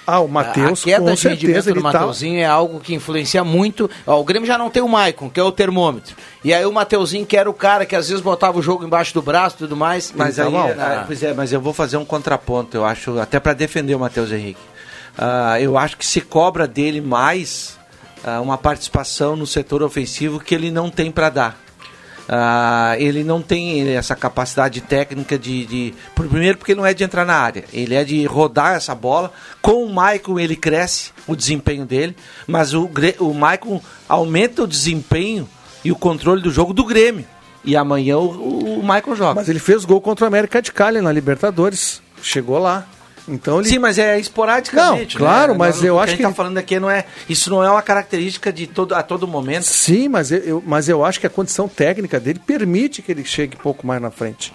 [0.07, 1.99] Ah, o Matheus, a queda com de certeza, rendimento do tá...
[1.99, 3.91] Mateuzinho é algo que influencia muito.
[4.07, 6.15] Ó, o Grêmio já não tem o Maicon, que é o termômetro.
[6.43, 9.15] E aí o Mateuzinho, que era o cara que às vezes botava o jogo embaixo
[9.15, 10.13] do braço e tudo mais.
[10.15, 10.71] Mas aí, tá mal.
[10.79, 13.99] ah, pois é, mas eu vou fazer um contraponto, eu acho, até para defender o
[13.99, 14.61] Matheus Henrique.
[15.17, 17.79] Ah, eu acho que se cobra dele mais
[18.23, 21.64] ah, uma participação no setor ofensivo que ele não tem para dar.
[22.29, 27.25] Ah, ele não tem essa capacidade técnica de, de- Primeiro, porque não é de entrar
[27.25, 29.33] na área, ele é de rodar essa bola.
[29.61, 32.89] Com o Maicon, ele cresce o desempenho dele, mas o,
[33.21, 35.49] o Maicon aumenta o desempenho
[35.85, 37.27] e o controle do jogo do Grêmio.
[37.65, 39.35] E amanhã o, o Maicon joga.
[39.35, 42.03] Mas ele fez gol contra o América de Cali na Libertadores.
[42.23, 42.87] Chegou lá.
[43.29, 43.69] Então ele...
[43.69, 45.15] Sim, mas é esporadicamente.
[45.19, 45.59] Não, claro, né?
[45.59, 47.05] mas eu o acho a gente que- tá falando aqui não é.
[47.29, 49.65] Isso não é uma característica de todo, a todo momento.
[49.65, 53.25] Sim, mas eu, eu- mas eu acho que a condição técnica dele permite que ele
[53.25, 54.53] chegue um pouco mais na frente.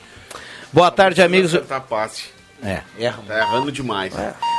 [0.72, 1.58] Boa tarde, amigos.
[1.90, 2.26] Passe.
[2.64, 3.20] É, erra.
[3.26, 4.14] Tá errando demais.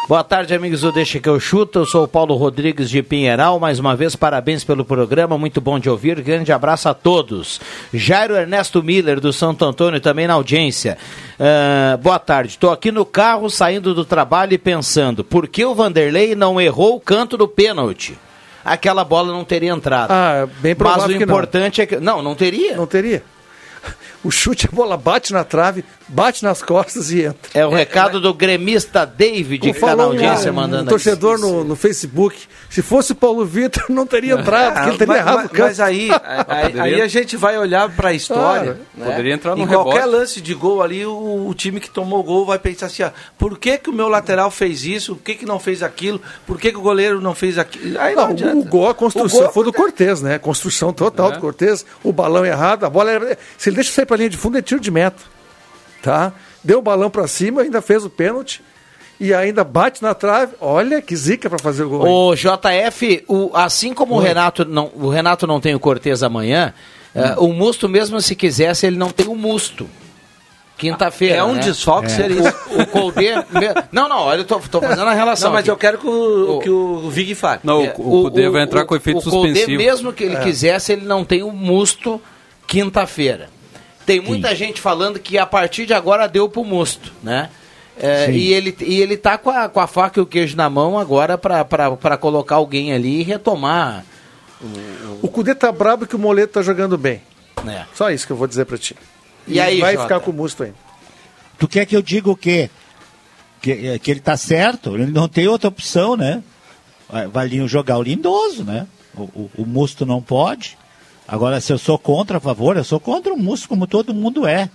[0.08, 1.80] Boa tarde, amigos do Deixa que eu chuto.
[1.80, 3.60] Eu sou o Paulo Rodrigues de Pinheiral.
[3.60, 5.36] Mais uma vez, parabéns pelo programa.
[5.36, 6.20] Muito bom de ouvir.
[6.22, 7.60] Grande abraço a todos.
[7.92, 10.96] Jairo Ernesto Miller, do Santo Antônio, também na audiência.
[11.38, 12.52] Ah, boa tarde.
[12.52, 16.96] Estou aqui no carro, saindo do trabalho e pensando: por que o Vanderlei não errou
[16.96, 18.18] o canto do pênalti?
[18.64, 20.10] Aquela bola não teria entrado.
[20.10, 21.34] Ah, bem Mas provável o que não.
[21.34, 21.96] importante é que.
[21.96, 22.76] Não, não teria.
[22.76, 23.22] Não teria.
[24.22, 27.50] O chute, a bola bate na trave, bate nas costas e entra.
[27.54, 31.64] É o recado do gremista David, que está na audiência um, mandando um torcedor no,
[31.64, 32.36] no Facebook,
[32.68, 35.80] se fosse Paulo Vitor, não teria entrado, porque ele teria mas, errado mas- o mas
[35.80, 36.10] aí,
[36.46, 38.74] aí, aí a gente vai olhar para a história.
[38.74, 38.78] Claro.
[38.94, 39.06] né?
[39.06, 42.22] Poderia entrar no Em qualquer lance de gol ali, o, o time que tomou o
[42.22, 45.16] gol vai pensar assim: ó, por que, que o meu lateral fez isso?
[45.16, 46.20] Por que, que não fez aquilo?
[46.46, 47.98] Por que, que o goleiro não fez aquilo?
[47.98, 50.38] Aí não, Não, o gol, a construção O gol- foi do Cortez, né?
[50.38, 51.32] Construção total É.
[51.32, 51.86] do Cortez.
[52.04, 53.38] O balão errado, a bola era...
[53.56, 55.22] Se ele deixa sair pra linha de fundo, é tiro de meta.
[56.02, 56.32] Tá?
[56.64, 58.60] Deu o balão pra cima, ainda fez o pênalti.
[59.20, 60.54] E ainda bate na trave.
[60.60, 62.30] Olha que zica pra fazer o gol.
[62.30, 66.72] O JF, o, assim como o Renato, não, o Renato não tem o Cortez amanhã,
[67.14, 69.86] eh, o Musto, mesmo se quisesse, ele não tem o Musto.
[70.78, 71.36] Quinta-feira.
[71.36, 71.60] É um né?
[71.60, 72.54] desfalque ser isso.
[72.70, 73.26] O, o Colde.
[73.92, 75.48] Não, não, olha, eu tô, tô fazendo a relação.
[75.50, 75.70] Não, mas aqui.
[75.70, 77.60] eu quero que o, O- que o Vig fale.
[77.62, 79.76] Não, É, o, o Cudê vai entrar com efeito o Colde, suspensivo.
[79.82, 82.18] mesmo que ele quisesse, ele não tem o Musto
[82.66, 83.50] quinta-feira.
[84.06, 87.50] Tem muita gente falando que a partir de agora deu pro Musto, né?
[88.02, 90.70] É, e, ele, e ele tá com a, com a faca e o queijo na
[90.70, 94.04] mão agora para colocar alguém ali e retomar.
[95.22, 97.20] O Cudê tá brabo que o Moleto tá jogando bem.
[97.62, 97.86] Né?
[97.94, 98.96] Só isso que eu vou dizer pra ti.
[99.46, 100.04] E aí, vai Jota?
[100.04, 100.76] ficar com o Musto ainda.
[101.58, 102.70] Tu quer que eu diga o quê?
[103.60, 104.94] Que, que ele tá certo?
[104.94, 106.42] Ele não tem outra opção, né?
[107.34, 108.86] Ali jogar o lindoso, né?
[109.14, 110.78] O, o, o Musto não pode.
[111.30, 114.48] Agora, se eu sou contra, a favor, eu sou contra o Musto, como todo mundo
[114.48, 114.68] é.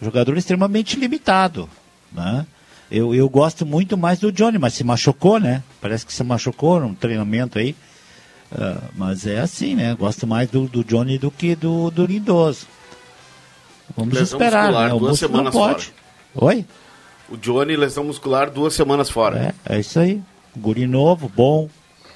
[0.00, 1.68] Jogador extremamente limitado,
[2.10, 2.46] né?
[2.90, 5.62] Eu, eu gosto muito mais do Johnny, mas se machucou, né?
[5.78, 7.76] Parece que se machucou no treinamento aí.
[8.50, 9.94] Ah, mas é assim, né?
[9.94, 12.66] Gosto mais do, do Johnny do que do, do Lindoso.
[13.94, 14.94] Vamos Lesão esperar, muscular, né?
[14.94, 15.92] O duas semanas pode.
[16.34, 16.64] Oi?
[17.28, 19.54] O Johnny, lesão muscular, duas semanas fora.
[19.68, 20.22] É, é isso aí.
[20.56, 21.68] Guri novo, bom,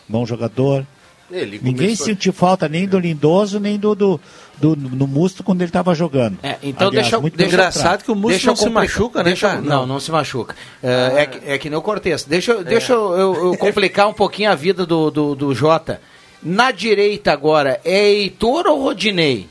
[0.08, 0.86] bom jogador.
[1.30, 4.20] Ele Ninguém começou- sentiu falta nem do Lindoso, nem do, do,
[4.58, 6.38] do, no Musto quando ele estava jogando.
[6.42, 9.24] É, então Aliás, deixa, muito deixa Engraçado que o Musto deixa não se machuca, né,
[9.24, 9.60] deixa cara?
[9.62, 10.54] Não, não se machuca.
[10.82, 12.24] É, é, que, é que nem o Cortez.
[12.24, 16.00] Deixa, eu- deixa eu, eu- eu complicar um pouquinho a vida do, do, do Jota.
[16.42, 19.48] Na direita agora, é Heitor ou Rodinei?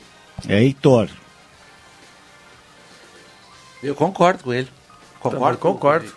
[0.48, 1.08] É Heitor.
[3.82, 4.68] Eu concordo com ele.
[5.22, 5.58] Também Concordo?
[5.58, 6.12] com concordo.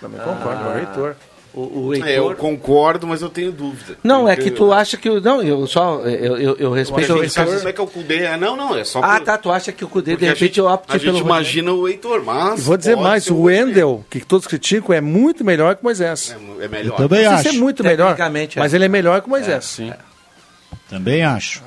[0.00, 1.16] Também concordo, é o Heitor.
[1.54, 2.32] O, o É, Heitor...
[2.32, 3.96] eu concordo, mas eu tenho dúvida.
[4.04, 5.08] Não, é que tu acha que...
[5.08, 6.00] o- Não, eu só...
[6.00, 7.56] Eu, eu, eu respeito a o gente Heitor.
[7.56, 8.16] como é que é o Cudê.
[8.24, 10.28] É, Não, não, é só Ah, por- tá, tu acha que o Cudê, de a
[10.28, 11.18] repente, gente, opte a gente pelo...
[11.18, 15.44] imagina o Heitor, mas E vou dizer mais, o Wendel, que todos criticam, é muito
[15.44, 16.36] melhor que o Moisés.
[16.60, 16.96] É, é melhor.
[16.96, 17.56] Também Não sei se acho.
[17.56, 18.48] é muito melhor, é.
[18.56, 19.64] mas ele é melhor que o Moisés.
[19.64, 19.92] Sim.
[20.88, 21.62] Também acho.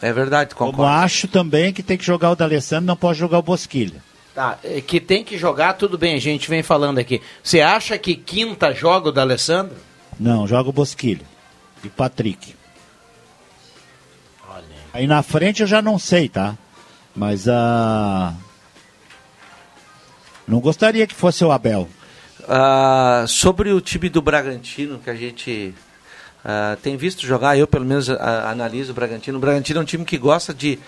[0.00, 0.92] É verdade, Como concordo.
[0.92, 4.00] acho também que tem que jogar o D'Alessandro, não pode jogar o Bosquilha.
[4.38, 7.20] Tá, que tem que jogar, tudo bem, a gente vem falando aqui.
[7.42, 9.74] Você acha que quinta joga o D'Alessandro?
[10.16, 11.26] Não, joga o Bosquilha.
[11.82, 12.54] E Patrick.
[14.92, 16.56] Aí na frente eu já não sei, tá?
[17.16, 18.32] Mas a.
[20.46, 21.88] Não gostaria que fosse o Abel.
[22.48, 25.74] Ah, sobre o time do Bragantino, que a gente
[26.44, 29.38] ah, tem visto jogar, eu pelo menos ah, analiso o Bragantino.
[29.38, 30.78] O Bragantino é um time que gosta de,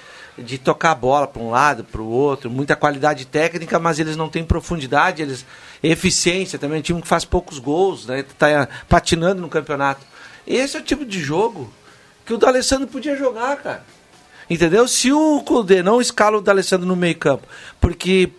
[0.45, 4.17] de tocar a bola para um lado, para o outro, muita qualidade técnica, mas eles
[4.17, 5.45] não têm profundidade, eles
[5.83, 6.77] eficiência também.
[6.77, 8.25] É um time que faz poucos gols, né?
[8.39, 10.05] Tá patinando no campeonato.
[10.47, 11.73] Esse é o tipo de jogo
[12.27, 13.85] que o D'Alessandro podia jogar, cara.
[14.49, 14.89] Entendeu?
[14.89, 17.47] Se o Cudê não escala o D'Alessandro no meio campo,
[17.81, 18.31] porque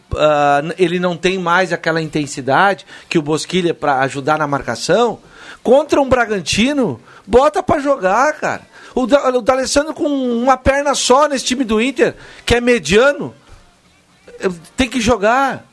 [0.61, 5.19] n- ele não tem mais aquela intensidade que o Bosquilha para ajudar na marcação,
[5.63, 8.70] contra um Bragantino, bota para jogar, cara.
[8.93, 12.15] O, da, o D'Alessandro com uma perna só nesse time do Inter,
[12.45, 13.33] que é mediano,
[14.75, 15.65] tem que jogar.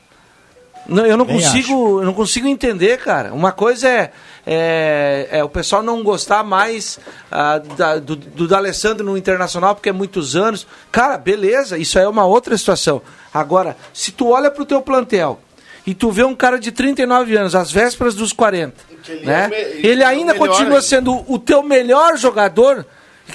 [0.87, 3.31] Não, eu não consigo, eu não consigo entender, cara.
[3.31, 4.11] Uma coisa é,
[4.45, 6.99] é, é o pessoal não gostar mais
[7.31, 10.65] ah, da- do, do D'Alessandro no Internacional porque é muitos anos.
[10.91, 13.01] Cara, beleza, isso aí é uma outra situação.
[13.31, 15.39] Agora, se tu olha pro teu plantel
[15.85, 18.73] e tu vê um cara de 39 anos, às vésperas dos 40,
[19.07, 19.49] ele né?
[19.51, 20.81] é ele ele é ainda melhor continua ainda.
[20.81, 22.83] sendo o teu melhor jogador,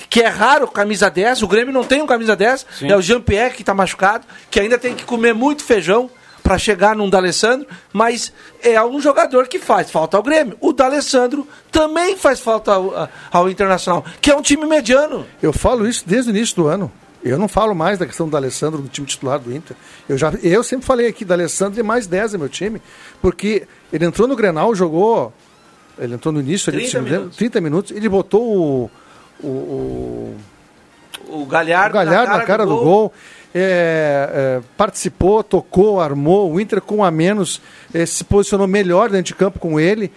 [0.08, 1.42] que é raro, camisa 10.
[1.42, 2.66] O Grêmio não tem um camisa 10.
[2.82, 6.10] É o Jean-Pierre que está machucado, que ainda tem que comer muito feijão
[6.44, 8.30] para chegar num D'Alessandro, mas
[8.62, 10.54] é um jogador que faz falta ao Grêmio.
[10.60, 15.26] O D'Alessandro também faz falta ao, ao Internacional, que é um time mediano.
[15.42, 16.92] Eu falo isso desde o início do ano.
[17.24, 19.74] Eu não falo mais da questão do Alessandro do time titular do Inter.
[20.06, 22.82] Eu, já, eu sempre falei aqui do Alessandro e mais 10 é meu time,
[23.22, 25.32] porque ele entrou no Grenal, jogou.
[25.98, 27.38] Ele entrou no início, ali, 30 se não me engano, minutos.
[27.38, 28.90] 30 minutos, ele botou o,
[29.46, 30.36] o,
[31.28, 33.12] o, O Galhardo, o Galhardo na cara, do, gol.
[33.54, 36.52] é, é, participou, tocou, armou.
[36.52, 37.60] O Inter com a menos
[37.92, 40.10] é, se posicionou melhor dentro de campo com ele.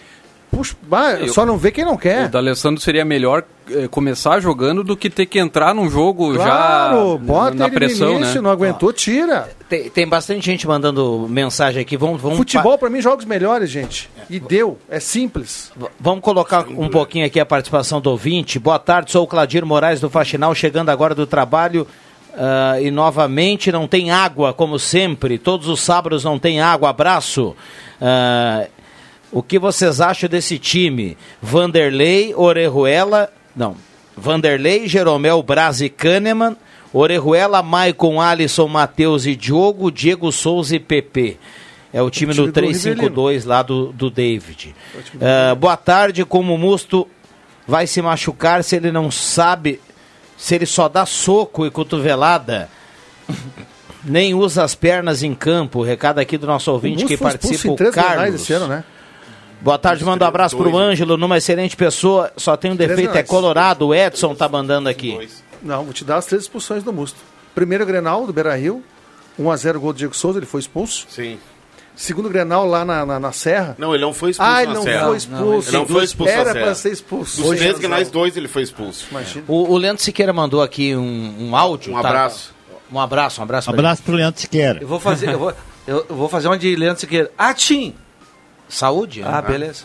[0.50, 2.28] Puxa, bah, Eu- só não vê quem não O quer.
[2.28, 7.16] D'Alessandro seria melhor eh, começar jogando do que ter que entrar num jogo Claro, já
[7.18, 8.40] bota na pressão, no início, né?
[8.42, 9.48] não aguentou, tira.
[9.68, 11.96] Tem, tem bastante gente mandando mensagem aqui.
[11.96, 14.08] Vamos, vamos Futebol, pra mim, jogos melhores, gente.
[14.30, 15.70] E deu, é simples.
[15.76, 18.58] V- Vamos colocar um pouquinho aqui a participação do ouvinte.
[18.58, 21.86] Boa tarde, sou o Cladir Moraes do Faxinal, chegando agora do trabalho.
[22.36, 25.38] ah, e novamente não tem água, como sempre.
[25.38, 26.90] Todos os sábados não tem água.
[26.90, 27.54] Abraço.
[28.00, 28.66] Ah,
[29.32, 31.18] o que vocês acham desse time?
[31.42, 33.30] Vanderlei, Orejuela.
[33.58, 33.76] Não.
[34.16, 36.56] Vanderlei, Jeromel, Braz e Kahneman.
[36.92, 41.36] Orejuela, Maicon, Alisson, Matheus e Diogo, Diego Souza e PP.
[41.92, 43.10] É o time, time do do Rivelino.
[43.10, 44.74] 352 lá do, do David.
[45.20, 47.06] Ah, boa tarde, como o Musto
[47.66, 49.80] vai se machucar se ele não sabe,
[50.36, 52.70] se ele só dá soco e cotovelada,
[54.04, 55.82] nem usa as pernas em campo.
[55.82, 58.34] Recado aqui do nosso ouvinte que participa, o Carlos.
[58.34, 58.84] esse ano, né?
[59.60, 60.92] Boa tarde, manda um abraço pro dois, né?
[60.92, 65.28] Ângelo, numa excelente pessoa, só tem um defeito, é colorado, o Edson tá mandando aqui.
[65.62, 67.18] Não, vou te dar as três expulsões do Musto.
[67.54, 68.82] Primeiro Grenal, do Beira-Rio.
[69.40, 71.06] 1x0 gol do Diego Souza, ele foi expulso.
[71.08, 71.38] Sim.
[71.94, 73.74] Segundo Grenal, lá na, na, na Serra.
[73.76, 75.06] Não, ele não foi expulso Ah, ele na não Serra.
[75.06, 75.68] foi expulso.
[75.68, 76.64] Ele não foi expulso na Era Serra.
[76.64, 77.42] pra ser expulso.
[77.42, 79.06] Dos três Grenais, dois ele foi expulso.
[79.10, 79.44] Imagina.
[79.48, 81.92] O, o Leandro Siqueira mandou aqui um, um áudio.
[81.92, 82.08] Um tá?
[82.08, 82.54] abraço.
[82.92, 83.70] Um abraço, um abraço.
[83.70, 84.78] pra Abraço pro Leandro Siqueira.
[84.80, 85.52] Eu vou fazer, eu vou,
[85.86, 87.30] eu, eu vou fazer uma de Leandro Siqueira.
[87.36, 87.86] Ah, Tim!
[87.86, 88.07] ele.
[88.68, 89.22] Saúde?
[89.24, 89.84] Ah, beleza.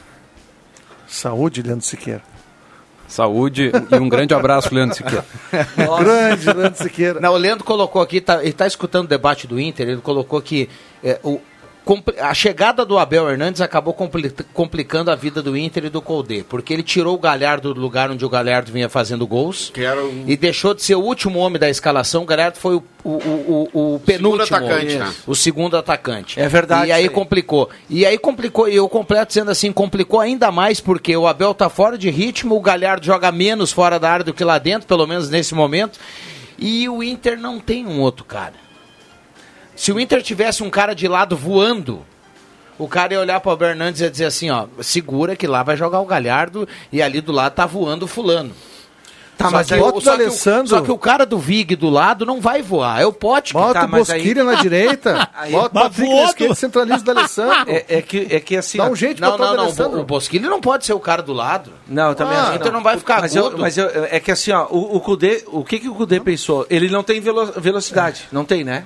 [1.08, 2.22] Saúde, Leandro Siqueira.
[3.08, 5.26] Saúde e um grande abraço, Leandro Siqueira.
[6.00, 7.20] Grande Leandro Siqueira.
[7.20, 10.42] Não, o Leandro colocou aqui, tá, ele está escutando o debate do Inter, ele colocou
[10.42, 10.68] que
[11.04, 11.40] é, o,
[12.22, 16.46] a chegada do Abel Hernandes acabou compli- complicando a vida do Inter e do Colde,
[16.48, 20.02] porque ele tirou o Galhardo do lugar onde o Galhardo vinha fazendo gols Que era
[20.04, 22.24] um- e deixou de ser o último homem da escalação.
[22.24, 23.10] O Galhardo foi o, o,
[23.74, 25.14] o, o- penúltimo, atacante, homem, né?
[25.28, 26.40] o segundo atacante.
[26.40, 27.10] É verdade E aí aí.
[27.10, 27.70] complicou.
[27.90, 31.70] E aí complicou, e eu completo dizendo assim, complicou ainda mais porque o Abel tá
[31.70, 35.06] fora de ritmo, o Galhardo joga menos fora da área do que lá dentro, pelo
[35.06, 36.00] menos nesse momento.
[36.58, 38.63] E o Inter não tem um outro cara.
[39.76, 42.06] Se o Inter tivesse um cara de lado voando,
[42.78, 45.64] o cara ia olhar para o Bernardes e ia dizer assim, ó, segura que lá
[45.64, 48.52] vai jogar o Galhardo e ali do lado tá voando o fulano.
[49.36, 51.76] Tá, Só mas que bota o só, que o, só que o cara do Vig
[51.76, 53.52] do lado não vai voar, é o Pote.
[53.52, 57.00] Bota tá, o mas aí- Bosquilha na direita, bota o Patrick voou, na esquerda, centraliza
[57.00, 57.72] o D'Alessandro.
[57.72, 58.78] É, é que, é que assim.
[58.78, 60.02] Dá um jeito Não, botar não, o não.
[60.02, 61.72] O Bosquilha não pode ser o cara do lado.
[61.88, 64.32] Não, eu também Ah, que então não vai ficar mas eu, mas eu, é que
[64.32, 66.68] assim, ó, o, o Kudê, o que, que o Kudê pensou?
[66.70, 68.28] Ele não tem velo- velocidade.
[68.32, 68.86] Não tem, né?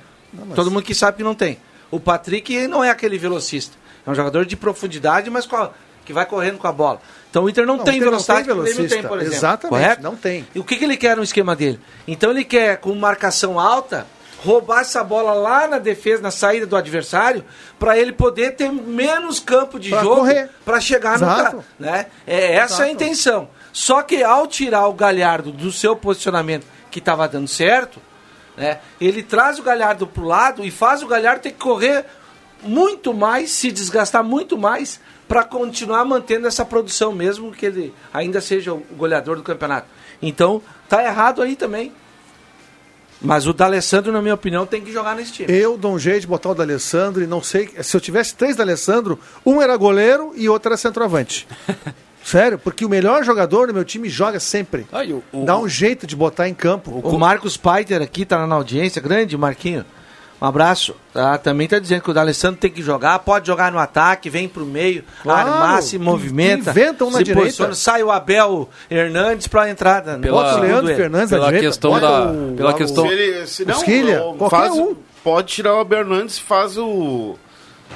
[0.54, 1.58] Todo mundo que sabe que não tem.
[1.90, 3.76] O Patrick não é aquele velocista.
[4.06, 5.70] É um jogador de profundidade, mas a-
[6.04, 7.00] que vai correndo com a bola.
[7.30, 9.08] Então o Inter não, Não, tem Inter não velocidade, tem não tem, velocista.
[9.08, 9.36] por exemplo.
[9.36, 10.02] Exatamente, Correto?
[10.02, 10.46] não tem.
[10.54, 11.78] E o que, que ele quer no esquema dele?
[12.06, 14.06] Então ele quer, com marcação alta,
[14.42, 17.44] roubar essa bola lá na defesa, na saída do adversário,
[17.78, 20.26] para ele poder ter menos campo de Pra jogo
[20.64, 21.42] para chegar no Exato.
[21.42, 21.64] cara.
[21.78, 22.06] Né?
[22.26, 22.90] É essa a Exato.
[22.92, 23.48] intenção.
[23.72, 28.00] Só que ao tirar o Galhardo do seu posicionamento que estava dando certo,
[28.58, 32.04] né, ele traz o Galhardo pro lado e faz o Galhardo ter que correr
[32.62, 38.40] muito mais, se desgastar muito mais para continuar mantendo essa produção, mesmo que ele ainda
[38.40, 39.86] seja o goleador do campeonato.
[40.20, 41.92] Então, tá errado aí também.
[43.20, 45.52] Mas o D'Alessandro, na minha opinião, tem que jogar nesse time.
[45.52, 47.68] Eu dou um jeito de botar o D'Alessandro e não sei.
[47.82, 51.46] Se eu tivesse três D'Alessandro, um era goleiro e outro era centroavante.
[52.30, 54.86] Sério, porque o melhor jogador do meu time joga sempre.
[55.44, 57.00] Dá um jeito de botar em campo.
[57.02, 59.84] O Marcos Paiter aqui tá na audiência, grande Marquinho.
[60.40, 60.94] Um abraço.
[61.12, 64.48] Tá, também tá dizendo que o D'Alessandro tem que jogar, pode jogar no ataque, vem
[64.48, 66.70] pro meio, Claro, armar, se movimenta.
[66.70, 67.46] inventam na se direita.
[67.46, 70.16] posiciona, sai o Abel Hernandes pra entrada.
[70.18, 70.94] Pela- Bota o Leandro.
[70.94, 73.74] Fernandes pela na direita, questão bota da o- pela o- questão Se ele, se não,
[73.74, 74.94] Bosquilha, ou qualquer faz, um.
[75.24, 77.36] Pode tirar o Bernardes e faz o.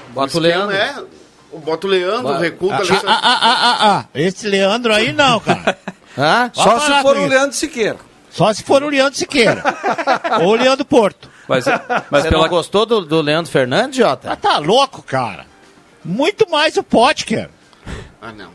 [0.08, 0.76] Bota o esquema Leandro.
[0.76, 1.21] É, o-
[1.58, 3.08] bota o Leandro, recua o Ah, D'Alessandro.
[3.08, 5.78] ah, ah, ah, ah, Esse Leandro aí não, cara.
[6.16, 6.50] Hã?
[6.52, 7.26] Só se for o.
[7.26, 7.96] Leandro Siqueira.
[8.30, 9.62] Só se for o Leandro Siqueira.
[10.42, 11.30] Ou o Leandro Porto.
[11.48, 11.64] Mas,
[12.10, 14.30] mas Você pela não gostou do, do Leandro Fernandes, Jota?
[14.32, 15.46] Ah, tá louco, cara.
[16.04, 17.48] Muito mais o Potker.
[18.20, 18.50] Ah, não.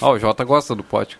[0.00, 1.18] Ah, o Jota gosta do pote.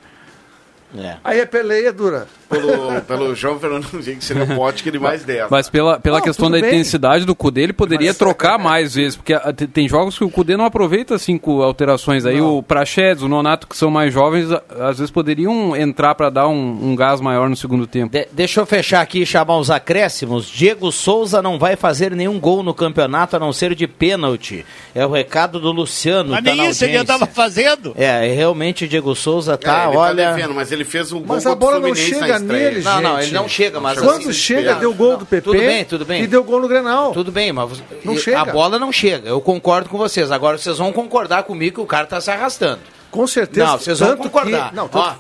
[0.99, 1.17] É.
[1.25, 2.27] Aí é peleia dura.
[2.49, 5.49] Pelo, pelo João Fernando que seria o pote que ele mais deve.
[5.51, 6.69] Mas pela, pela Não, questão da bem.
[6.69, 10.31] intensidade do Cudê, ele poderia trocar mais vezes, porque ah, te- tem jogos que o
[10.31, 12.25] Cudê não aproveita assim com alterações.
[12.25, 16.31] Aí o Praxedes, o Nonato, que são mais jovens, a- às vezes poderiam entrar para
[16.31, 18.13] dar um, um gás maior no segundo tempo.
[18.13, 20.47] De- deixa eu fechar aqui e chamar os acréscimos.
[20.47, 24.65] Diego Souza não vai fazer nenhum gol no campeonato a não ser de pênalti.
[24.95, 26.31] É o recado do Luciano.
[26.31, 27.93] Mas tá nem na isso ele andava fazendo.
[27.97, 30.25] É, realmente o Diego Souza tá, É, ele olha.
[30.27, 32.81] tá devendo, mas ele fez um gol Mas a contra o bola não chega nele,
[32.83, 33.25] Não, não, gente.
[33.27, 35.43] ele não chega, mas Quando assim, chega, não, deu gol não, do PP.
[35.43, 36.23] tudo bem, tudo bem.
[36.23, 37.13] E deu gol no Grenal.
[37.13, 38.41] Tudo bem, mas Não e- chega.
[38.41, 39.29] a bola não chega.
[39.29, 40.31] Eu concordo com vocês.
[40.33, 42.81] Agora vocês vão concordar comigo que o cara tá se arrastando.
[43.11, 43.67] Com certeza.
[43.67, 44.71] Não, vocês vão Tanto concordar.
[44.71, 44.89] Que, não, Ó.
[44.89, 45.19] tanto-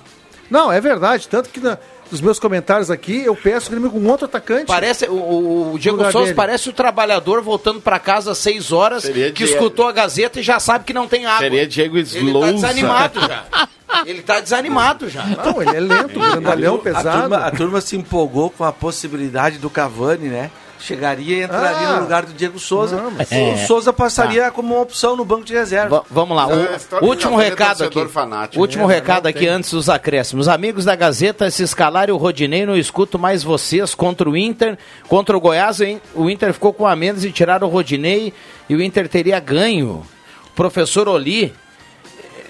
[0.50, 1.26] não, é verdade.
[1.28, 1.78] Tanto que na-
[2.10, 4.66] nos meus comentários aqui, eu peço o Grêmio com outro atacante.
[4.66, 6.34] Parece, o- o, Diego Souza dele.
[6.34, 9.52] parece o trabalhador voltando pra casa às 6 horas, Seria que Diego.
[9.54, 11.38] escutou a Gazeta e já sabe que não tem água.
[11.40, 12.52] Seria Diego Ele tá Slouza.
[12.52, 13.44] desanimado já.
[14.04, 15.24] Ele tá desanimado já.
[15.24, 17.20] Não, ele é lento, grandalhão, A pesado.
[17.20, 20.50] turma, a turma se empolgou com a possibilidade do Cavani, né?
[20.78, 21.94] Chegaria e entraria Ah.
[21.96, 22.96] no lugar do Diego Souza.
[23.00, 26.00] Não, mas- O Souza passaria como uma opção no banco de reserva.
[26.00, 28.06] Va- vamos lá, É, o a último é recado aqui.
[28.08, 28.60] fanático.
[28.60, 29.48] Último É, recado aqui tem.
[29.48, 30.48] antes dos acréscimos.
[30.48, 34.76] Amigos da Gazeta, se escalarem o Rodinei, não escuto mais vocês contra o Inter.
[35.08, 38.34] Contra o Goiás, o In- o Inter ficou com a menos e tiraram o Rodinei
[38.68, 40.04] e o Inter teria ganho.
[40.48, 41.54] O professor Oli.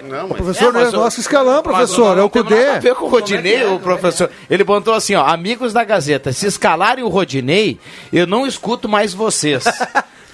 [0.02, 0.38] Não, O mas...
[0.38, 2.16] professor É, mas não é o- nosso escalão, Mas professor.
[2.16, 2.54] não É o tem Cudê.
[2.56, 4.30] nada a ver com o Rodinei, o professor.
[4.50, 7.78] Ele botou assim, ó, amigos da Gazeta, se escalarem o Rodinei,
[8.12, 9.64] eu não escuto mais vocês.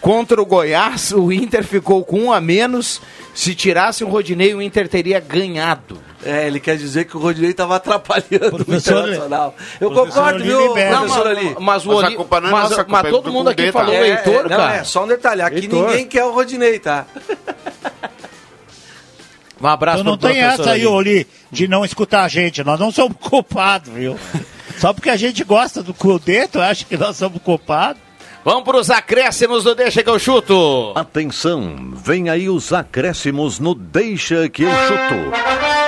[0.00, 3.00] Contra o Goiás, o Inter ficou com um a menos.
[3.32, 5.96] Se tirasse o Rodinei, o Inter teria ganhado.
[6.24, 9.54] É, ele quer dizer que o Rodinei estava atrapalhando Professor- o Internacional.
[9.80, 11.56] Eu concordo, viu, professor mas, Ali?
[11.60, 13.72] mas o Mas culpa não é mas, mas culpa é todo do mundo aqui Cudê,
[13.72, 14.00] falou tá?
[14.00, 14.74] o Heitor, não, cara.
[14.76, 15.86] é, só um detalhe, aqui Heitor.
[15.86, 17.06] ninguém quer o Rodinei, tá?
[19.62, 21.26] Um abraço Então não tem essa aí, Oli.
[21.50, 22.64] De não escutar a gente.
[22.64, 24.18] Nós não somos culpados, viu?
[24.78, 28.02] Só porque a gente gosta do Cudê, tu acha que nós somos culpados?
[28.44, 30.90] Vamos pros acréscimos do Deixa que eu chuto.
[30.96, 35.81] Atenção, vem aí os acréscimos no Deixa que eu chuto.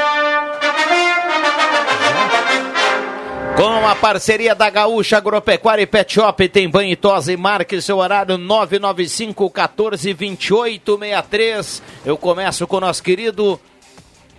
[3.85, 7.99] Com a parceria da Gaúcha Agropecuária e Pet Shop, tem banho e tosse, marque seu
[7.99, 11.83] horário 995 14 28 63.
[12.07, 13.61] Eu começo com o nosso querido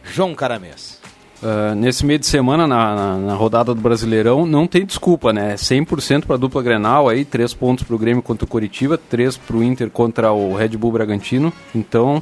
[0.04, 1.00] João Caramês.
[1.44, 5.54] Ah, nesse meio de semana, na, na, na rodada do Brasileirão, não tem desculpa, né?
[5.54, 9.38] 100% para a dupla Grenal aí, 3 pontos para o Grêmio contra o Coritiba, 3
[9.38, 11.54] para o Inter contra o Red Bull Bragantino.
[11.76, 12.20] Então,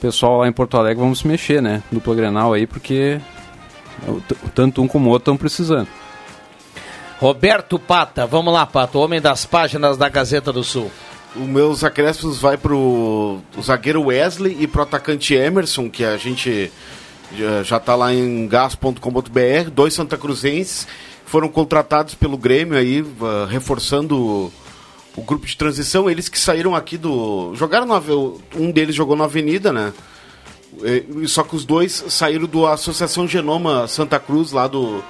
[0.00, 1.82] pessoal lá em Porto Alegre, vamos se mexer, né?
[1.90, 3.20] Dupla Grenal aí, porque
[4.54, 5.88] tanto um como o outro estão precisando.
[7.20, 10.90] Roberto Pata, vamos lá, Pata, o homem das páginas da Gazeta do Sul.
[11.36, 16.72] Os meus acréscimos vai pro zagueiro Wesley e pro atacante Emerson, que a gente
[17.32, 20.88] Já- Já está lá em gas.com.br, dois Santa Cruzenses
[21.24, 24.50] foram contratados pelo Grêmio aí, ah, reforçando
[25.16, 26.10] o, grupo de transição.
[26.10, 27.54] Eles que saíram aqui do.
[27.54, 28.02] Jogaram na,
[28.56, 29.92] um deles jogou na Avenida, né?
[30.82, 35.00] E- Só que os dois saíram do Associação Genoma Santa Cruz, lá do,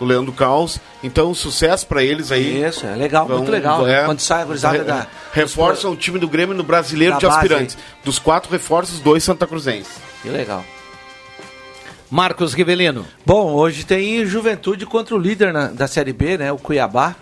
[0.00, 0.80] do Leandro Caos.
[1.04, 2.64] Então, sucesso para eles aí.
[2.64, 3.86] Isso, é legal, Vão- muito legal.
[3.86, 5.06] é, Quando sai a gurizada re- da.
[5.32, 7.78] Reforçam o time do Grêmio no Brasileiro de base Aspirantes.
[8.02, 9.92] Dos quatro reforços, dois Santa Cruzenses.
[10.22, 10.64] Que legal.
[12.10, 13.06] Marcos Rivelino.
[13.24, 16.50] Bom, hoje tem Juventude contra o líder na- da Série B, né?
[16.50, 17.14] O Cuiabá.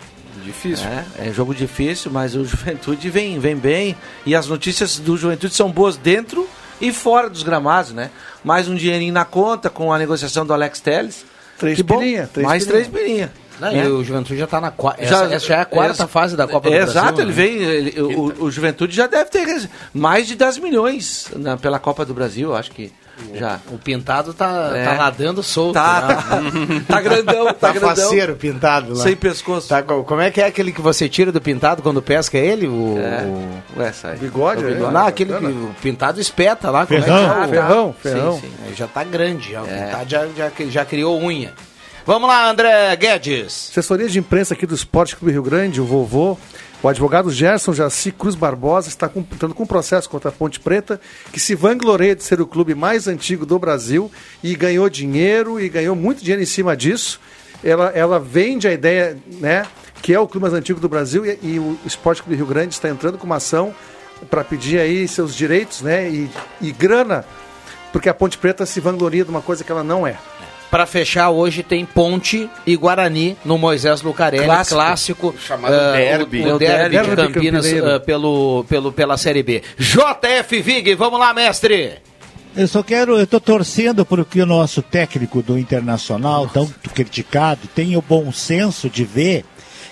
[0.43, 0.87] Difícil.
[0.87, 3.95] É, é jogo difícil, mas o Juventude vem, vem bem.
[4.25, 6.47] E as notícias do Juventude são boas dentro
[6.81, 8.09] e fora dos gramados, né?
[8.43, 11.25] Mais um dinheirinho na conta com a negociação do Alex Telles.
[11.59, 11.99] Três Que bom.
[11.99, 13.31] pilinha, três Mais três pilinha.
[13.59, 13.83] Não, né?
[13.85, 15.03] E o Juventude já está na quarta.
[15.03, 17.01] Essa, essa já é a quarta essa- fase da Copa do é, Brasil.
[17.01, 17.33] Exato, ele né?
[17.33, 17.55] vem.
[17.61, 22.13] ele- o, o Juventude já deve ter mais de 10 milhões na- pela Copa do
[22.13, 22.89] Brasil, acho que
[23.33, 23.59] já.
[23.71, 24.85] O Pintado tá, É.
[24.85, 25.73] tá nadando solto.
[25.73, 26.81] Tá, né?
[26.87, 27.89] tá, tá grandão, tá, Tá grandão.
[27.95, 29.03] faceiro pintado lá.
[29.03, 29.67] Sem pescoço.
[29.69, 32.67] Tá, co- como é que é aquele que você tira do pintado quando pesca ele?
[32.67, 33.23] O, É.
[33.77, 34.17] o- Ué, sai.
[34.17, 34.73] Bigode, o é?
[34.73, 34.93] bigode.
[34.93, 36.85] Não, aquele que o pintado espeta lá.
[36.85, 37.35] como é que Ferrão, é?
[37.41, 37.47] Tá.
[37.47, 38.39] ferrão, Sim, ferrão.
[38.39, 38.51] sim.
[38.67, 39.61] Aí Já tá grande, já.
[39.63, 39.85] O É.
[39.85, 41.53] pintado já, já, já criou unha.
[42.05, 43.69] Vamos lá, André Guedes.
[43.71, 46.37] Assessoria de imprensa aqui do Esporte Clube Rio Grande, o vovô,
[46.81, 50.99] o advogado Gerson Jaci Cruz Barbosa está computando com um processo contra a Ponte Preta,
[51.31, 54.09] que se vangloria de ser o clube mais antigo do Brasil
[54.41, 57.19] e ganhou dinheiro e ganhou muito dinheiro em cima disso.
[57.61, 59.65] Ela, ela vende a ideia, né,
[60.01, 62.73] que é o clube mais antigo do Brasil e, e o Esporte Clube Rio Grande
[62.73, 63.75] está entrando com uma ação
[64.29, 66.29] para pedir aí seus direitos, né, e,
[66.61, 67.25] e grana,
[67.91, 70.17] porque a Ponte Preta se vangloria de uma coisa que ela não é.
[70.69, 74.75] Para fechar, hoje tem Ponte e Guarani no Moisés Lucarelli, Clássico.
[74.75, 76.41] clássico, Chamado ah, derby.
[76.41, 79.63] O, É o derby, derby de Campinas ah, pelo, pelo, pela Série B.
[79.79, 81.93] JF Vig, vamos lá, mestre.
[82.55, 87.61] Eu só quero, eu estou torcendo para que o nosso técnico do Internacional, tão criticado,
[87.73, 89.45] tenha o bom senso de ver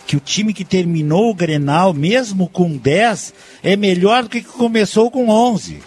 [0.06, 4.48] que o time que terminou o Grenal, mesmo com 10, é melhor do que que
[4.48, 5.80] começou com 11.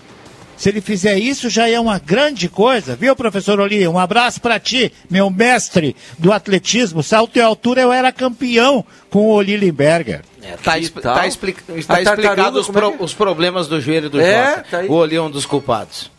[0.60, 3.88] Se ele fizer isso, já é uma grande coisa, viu, professor Oli?
[3.88, 7.02] Um abraço para ti, meu mestre do atletismo.
[7.02, 10.20] Salto e altura, eu era campeão com o Oli Limberger.
[10.62, 11.14] Tá, expli- tal?
[11.14, 12.96] tá expli- tartaruga, explicado os, é pro- é?
[13.00, 14.66] os problemas do joelho do É, Jota.
[14.70, 14.80] tá.
[14.86, 16.10] O Oli é um dos culpados.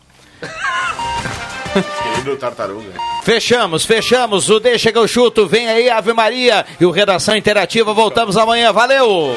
[2.02, 2.90] Querido tartaruga.
[3.22, 4.50] Fechamos, fechamos.
[4.50, 5.46] O Deixa que eu chuto.
[5.46, 6.66] Vem aí, Ave Maria.
[6.80, 7.94] E o Redação Interativa.
[7.94, 8.72] Voltamos amanhã.
[8.72, 9.36] Valeu!